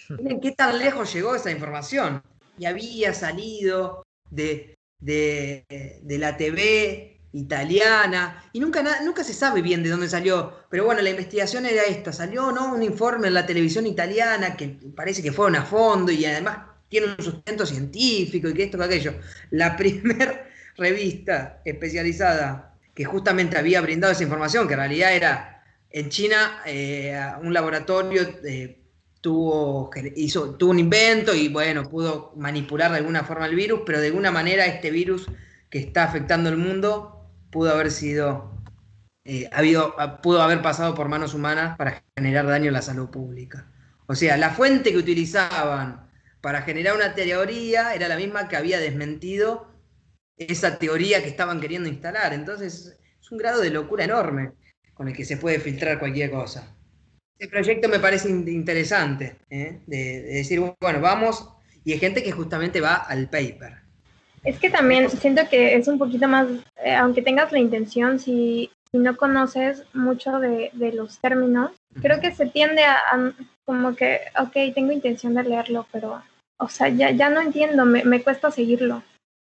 [0.08, 2.22] Miren qué tan lejos llegó esa información.
[2.58, 5.64] Y había salido de, de,
[6.02, 11.02] de la TV italiana, y nunca, nunca se sabe bien de dónde salió, pero bueno,
[11.02, 12.74] la investigación era esta, salió ¿no?
[12.74, 16.58] un informe en la televisión italiana que parece que fueron a fondo y además
[16.88, 19.14] tiene un sustento científico y que esto, que aquello.
[19.50, 26.08] La primera revista especializada que justamente había brindado esa información, que en realidad era en
[26.08, 28.80] China, eh, un laboratorio eh,
[29.20, 34.00] tuvo, hizo, tuvo un invento y bueno, pudo manipular de alguna forma el virus, pero
[34.00, 35.26] de alguna manera este virus
[35.70, 37.17] que está afectando el mundo
[37.50, 38.52] pudo haber sido,
[39.24, 43.70] eh, habido, pudo haber pasado por manos humanas para generar daño a la salud pública.
[44.06, 46.08] O sea, la fuente que utilizaban
[46.40, 49.68] para generar una teoría era la misma que había desmentido
[50.36, 52.32] esa teoría que estaban queriendo instalar.
[52.32, 54.52] Entonces, es un grado de locura enorme
[54.94, 56.74] con el que se puede filtrar cualquier cosa.
[57.38, 59.80] Este proyecto me parece interesante, ¿eh?
[59.86, 61.48] de, de decir, bueno, vamos,
[61.84, 63.87] y hay gente que justamente va al paper.
[64.44, 66.46] Es que también siento que es un poquito más,
[66.82, 72.46] eh, aunque tengas la intención, si, no conoces mucho de, los términos, creo que se
[72.46, 72.98] tiende a,
[73.66, 76.22] como que, ok, tengo intención de leerlo, pero,
[76.58, 79.02] o sea, ya, ya no entiendo, me, me cuesta seguirlo.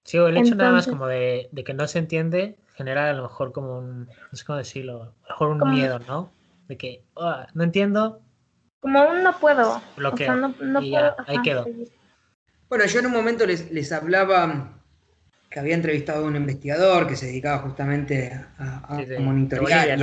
[0.05, 3.23] Sí, o el hecho nada más como de, que no se entiende genera a lo
[3.23, 6.31] mejor como un, no sé cómo decirlo, a lo mejor un miedo, ¿no?
[6.69, 8.21] De que, oh, no entiendo.
[8.81, 9.81] Como un no puedo.
[9.97, 11.67] O sea, no, no puedo, ahí quedó.
[12.73, 14.81] Bueno, yo en un momento les, les hablaba
[15.51, 19.99] que había entrevistado a un investigador que se dedicaba justamente a, monitorear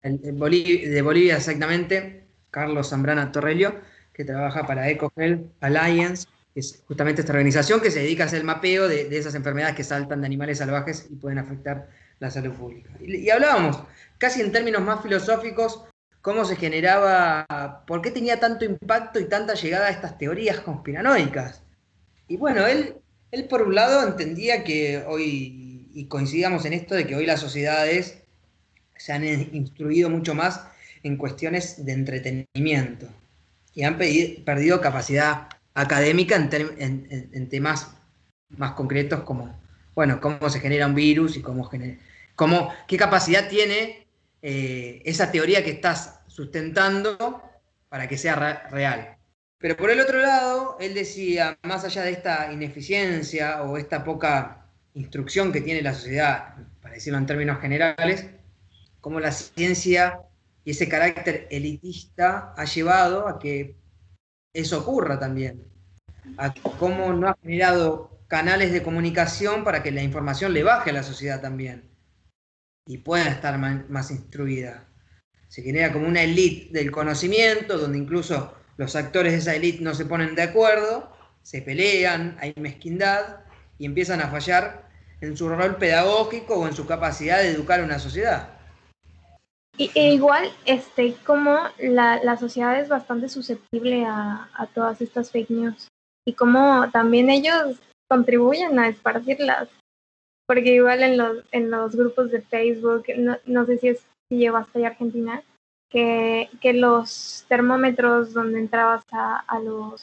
[0.00, 3.80] de Bolivia, de Bolivia exactamente, Carlos Zambrana Torrelio,
[4.12, 8.38] que trabaja para EcoHealth Alliance, que es justamente esta organización que se dedica a hacer
[8.38, 11.88] el mapeo de, esas enfermedades que saltan de animales salvajes y pueden afectar
[12.20, 12.90] la salud pública.
[13.00, 13.82] y hablábamos,
[14.18, 15.82] casi en términos más filosóficos,
[16.22, 17.44] cómo se generaba,
[17.88, 21.63] por qué tenía tanto impacto y tanta llegada a estas teorías conspiranoicas.
[22.28, 22.94] Y bueno, él,
[23.30, 27.40] él por un lado entendía que hoy, y coincidamos en esto, de que hoy las
[27.40, 28.22] sociedades
[28.96, 30.66] se han instruido mucho más
[31.02, 33.06] en cuestiones de entretenimiento
[33.74, 37.90] y han perdido capacidad académica en, temas
[38.56, 39.58] más concretos como,
[39.94, 41.68] bueno, cómo se genera un virus y cómo,
[42.36, 44.06] cómo qué capacidad tiene
[44.42, 47.42] eh, esa teoría que estás sustentando
[47.88, 49.13] para que sea real.
[49.64, 54.66] Pero por el otro lado, él decía, más allá de esta ineficiencia o esta poca
[54.92, 58.26] instrucción que tiene la sociedad, para decirlo en términos generales,
[59.00, 60.20] cómo la ciencia
[60.66, 63.74] y ese carácter elitista ha llevado a que
[64.52, 65.64] eso ocurra también,
[66.36, 70.92] a cómo no ha generado canales de comunicación para que la información le baje a
[70.92, 71.88] la sociedad también
[72.86, 74.86] y pueda estar más instruida.
[75.48, 79.94] Se genera como una élite del conocimiento, donde incluso los actores de esa élite no
[79.94, 81.10] se ponen de acuerdo,
[81.42, 83.40] se pelean, hay mezquindad
[83.78, 84.88] y empiezan a fallar
[85.20, 88.50] en su rol pedagógico o en su capacidad de educar a una sociedad.
[89.76, 95.32] Y, e igual, este, como la, la, sociedad es bastante susceptible a, a, todas estas
[95.32, 95.88] fake news
[96.24, 99.68] y como también ellos contribuyen a esparcirlas.
[100.46, 104.46] Porque igual en los, en los grupos de Facebook, no, no sé si, es, si
[104.46, 105.42] Argentina,
[105.94, 110.02] que, los termómetros donde entrabas a, los,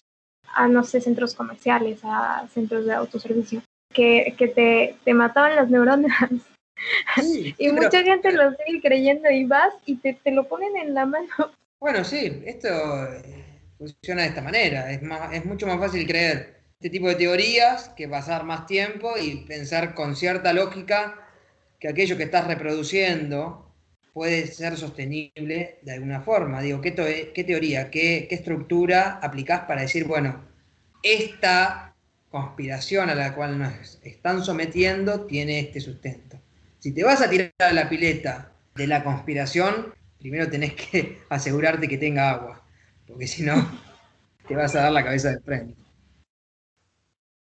[0.53, 3.61] a no sé, centros comerciales, a centros de autoservicio,
[3.93, 6.13] que, te, te mataban las neuronas.
[7.57, 11.05] y mucha gente lo sigue creyendo y vas y te, te, lo ponen en la
[11.05, 11.27] mano.
[11.81, 12.67] Bueno, sí, esto
[13.07, 13.43] eh,
[13.79, 14.91] funciona de esta manera.
[14.91, 19.17] Es, más, es mucho más fácil creer este tipo de teorías que pasar más tiempo
[19.19, 21.27] y pensar con cierta lógica
[21.79, 23.70] que aquello que estás reproduciendo
[24.13, 26.61] puede ser sostenible de alguna forma.
[26.61, 30.43] Digo, ¿qué, teoría, qué, estructura aplicás para decir, bueno,
[31.03, 31.95] esta
[32.29, 36.39] conspiración a la cual nos están sometiendo tiene este sustento?
[36.79, 41.87] Si te vas a tirar a la pileta de la conspiración, primero tenés que asegurarte
[41.87, 42.63] que tenga agua,
[43.07, 43.55] porque si no,
[44.47, 45.75] te vas a dar la cabeza de frente.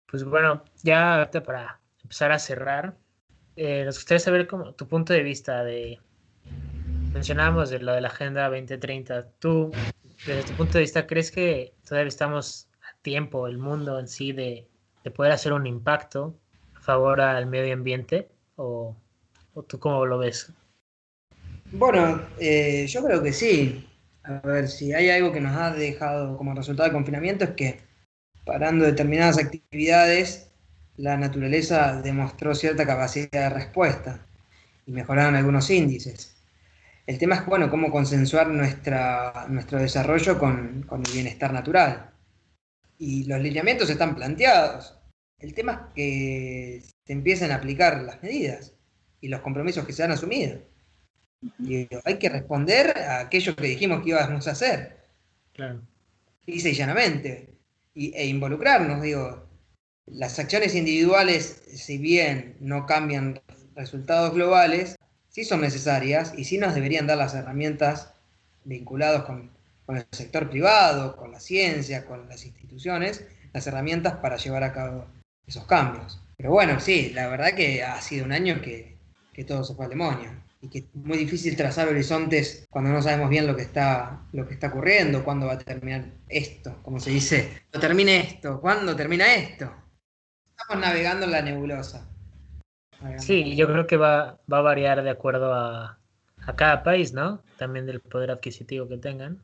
[0.08, 2.98] Pues bueno, ya para empezar a cerrar,
[3.56, 6.00] eh, nos gustaría saber como tu punto de vista de...
[7.14, 9.28] Mencionábamos lo de la Agenda 2030.
[9.40, 9.72] ¿Tú,
[10.26, 14.32] desde tu punto de vista, crees que todavía estamos a tiempo, el mundo en sí,
[14.32, 14.68] de,
[15.04, 16.36] de poder hacer un impacto
[16.76, 18.30] a favor al medio ambiente?
[18.56, 18.96] ¿O,
[19.54, 20.54] o tú cómo lo ves?
[21.72, 23.88] Bueno, eh, yo creo que sí.
[24.24, 27.80] A ver, si hay algo que nos ha dejado como resultado del confinamiento es que
[28.46, 30.52] parando determinadas actividades,
[30.98, 34.26] la naturaleza demostró cierta capacidad de respuesta
[34.86, 36.39] y mejoraron algunos índices.
[37.10, 42.12] El tema es, bueno, cómo consensuar nuestra, nuestro desarrollo con, con el bienestar natural.
[43.00, 44.96] Y los lineamientos están planteados.
[45.40, 48.76] El tema es que se empiecen a aplicar las medidas
[49.22, 50.62] y los compromisos que se han asumido.
[51.58, 55.00] Y hay que responder a aquello que dijimos que íbamos a hacer.
[55.54, 55.82] Claro.
[56.46, 57.58] Dice y llanamente.
[57.96, 59.50] Y, e involucrarnos, digo.
[60.06, 63.42] Las acciones individuales, si bien no cambian
[63.74, 64.96] resultados globales,
[65.30, 68.14] sí son necesarias y sí nos deberían dar las herramientas
[68.64, 69.52] vinculadas con,
[69.86, 74.74] con el sector privado, con la ciencia, con las instituciones, las herramientas para llevar a
[74.74, 75.06] cabo
[75.48, 76.22] esos cambios.
[76.38, 78.96] Pero bueno, sí, la verdad que ha sido un año que,
[79.34, 83.02] que todo se fue al demonio y que es muy difícil trazar horizontes cuando no
[83.02, 87.00] sabemos bien lo que está, lo que está ocurriendo, cuándo va a terminar esto, como
[87.00, 89.74] se dice, cuando termine esto, cuándo termina esto.
[90.58, 92.08] Estamos navegando en la nebulosa.
[93.18, 95.98] Sí, yo creo que va, va a variar de acuerdo a,
[96.46, 97.42] a, cada país, ¿no?
[97.58, 99.42] También del poder adquisitivo que tengan.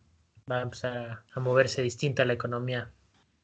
[0.51, 2.91] Va a empezar a, a moverse distinta la economía.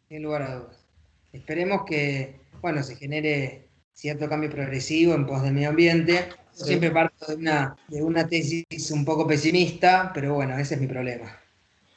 [0.09, 0.86] Sin lugar a dudas.
[1.32, 6.30] Esperemos que, bueno, se genere cierto cambio progresivo en pos del medio ambiente.
[6.51, 6.66] Sí.
[6.66, 10.88] Siempre parto de una, de una tesis un poco pesimista, pero bueno, ese es mi
[10.88, 11.39] problema.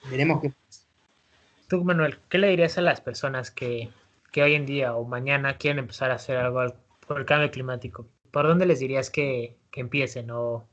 [0.09, 0.85] Veremos qué pasa.
[1.69, 3.91] Tú, Manuel, ¿qué le dirías a las personas que,
[4.31, 6.75] que hoy en día o mañana quieren empezar a hacer algo
[7.05, 8.07] por el cambio climático?
[8.31, 10.31] ¿Por dónde les dirías que, que empiecen?
[10.31, 10.67] O...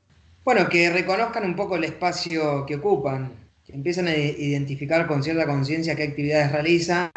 [0.44, 3.32] Bueno, que reconozcan un poco el espacio que ocupan,
[3.66, 7.12] que empiecen a identificar con cierta conciencia qué actividades realizan,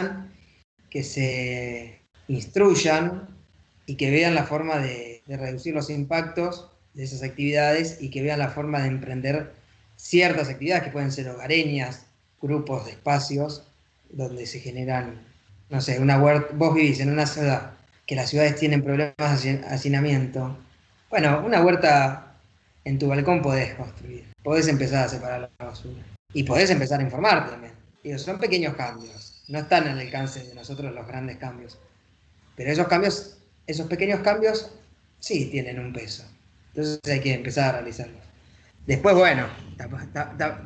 [0.91, 3.29] que se instruyan
[3.87, 8.23] y que vean la forma de, de, reducir los impactos de esas actividades y que
[8.23, 9.53] vean la forma de emprender
[9.97, 12.07] ciertas actividades que pueden ser hogareñas,
[12.41, 13.67] grupos de espacios
[14.11, 15.27] donde se generan,
[15.71, 17.75] no sé, una huerta, vos vivís en una ciudad
[18.07, 20.57] que las ciudades tienen problemas de hacinamiento,
[21.11, 22.37] bueno, una huerta
[22.85, 26.03] en tu balcón podés construir, podés empezar a separar la basura
[26.33, 27.73] y podés empezar a informarte también.
[28.03, 31.79] Digo, son pequeños cambios, no están al alcance de nosotros los grandes cambios,
[32.57, 34.71] pero esos cambios esos pequeños cambios
[35.21, 36.25] sí tienen un peso.
[36.69, 38.21] Entonces hay que empezar a realizarlos.
[38.87, 39.47] Después, bueno,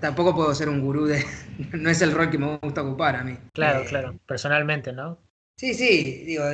[0.00, 1.24] tampoco puedo ser un gurú de...
[1.72, 3.36] No es el rol que me gusta ocupar a mí.
[3.52, 5.18] Claro, eh, claro, personalmente, ¿no?
[5.58, 6.44] Sí, sí, digo,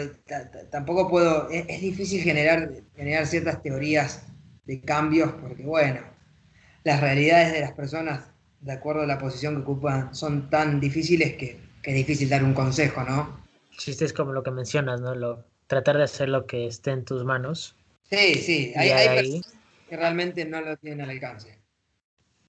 [0.70, 1.50] tampoco puedo...
[1.50, 4.26] Es, es, difícil generar, generar ciertas teorías
[4.64, 6.00] de cambios porque, bueno,
[6.84, 8.30] las realidades de las personas,
[8.60, 12.42] de acuerdo a la posición que ocupan, son tan difíciles que, que es difícil dar
[12.42, 13.44] un consejo, ¿no?
[13.76, 15.14] Chiste es como lo que mencionas, ¿no?
[15.14, 17.76] Lo, tratar de hacer lo que esté en tus manos.
[18.04, 19.16] Sí, sí, hay, hay ahí...
[19.16, 19.54] personas
[19.86, 21.58] que realmente no lo tienen al alcance,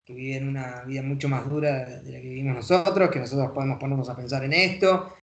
[0.05, 3.77] que viven una vida mucho más dura de la que vivimos nosotros, que nosotros podemos
[3.77, 5.17] ponernos a pensar en esto.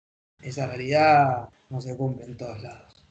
[0.42, 3.04] Esa realidad no se cumple en todos lados.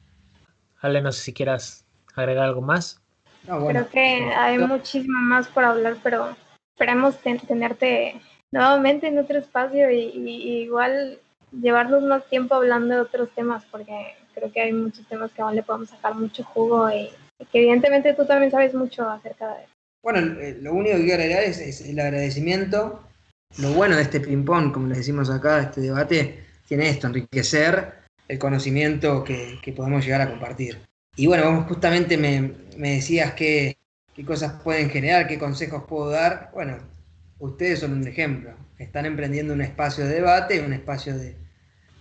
[0.80, 3.00] Ale, no sé si quieras agregar algo más.
[3.46, 6.36] No, bueno, Creo que hay muchísimo más por hablar, pero
[6.74, 8.20] esperemos ten tenerte
[8.50, 11.18] nuevamente en otro espacio y, y, y igual
[11.52, 15.54] llevarnos más tiempo hablando de otros temas, porque creo que hay muchos temas que aún
[15.54, 19.64] le podemos sacar mucho jugo y, y que evidentemente tú también sabes mucho acerca de
[19.64, 19.72] eso.
[20.02, 20.20] Bueno,
[20.60, 23.02] lo único que quiero agregar es, es, el agradecimiento.
[23.58, 27.94] Lo bueno de este ping-pong, como le decimos acá, este debate, tiene esto, enriquecer
[28.28, 30.78] el conocimiento que, que podemos llegar a compartir.
[31.16, 33.78] Y bueno, justamente me, me decías qué,
[34.14, 36.50] qué cosas pueden generar, qué consejos puedo dar.
[36.52, 36.76] Bueno,
[37.38, 38.52] ustedes son un ejemplo.
[38.78, 41.36] Están emprendiendo un espacio de debate, un espacio de,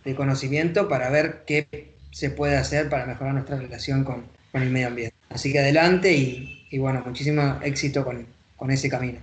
[0.03, 4.70] de conocimiento para ver qué se puede hacer para mejorar nuestra relación con, con el
[4.70, 5.15] medio ambiente.
[5.30, 9.20] Así que adelante y, y bueno, muchísimo éxito con, con ese camino.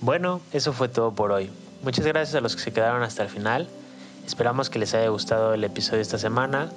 [0.00, 1.50] Bueno, eso fue todo por hoy.
[1.82, 3.68] Muchas gracias a los que se quedaron hasta el final.
[4.26, 6.68] Esperamos que les haya gustado el episodio esta semana.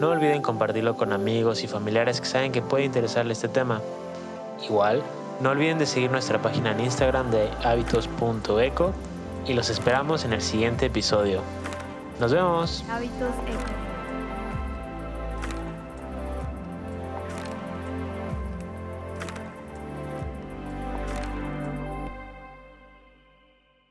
[0.00, 3.80] No olviden compartirlo con amigos y familiares que saben que puede interesarle este tema.
[4.64, 5.02] Igual,
[5.40, 8.92] no olviden de seguir nuestra página en Instagram de hábitos.eco
[9.46, 11.40] y los esperamos en el siguiente episodio.
[12.20, 12.84] Nos vemos.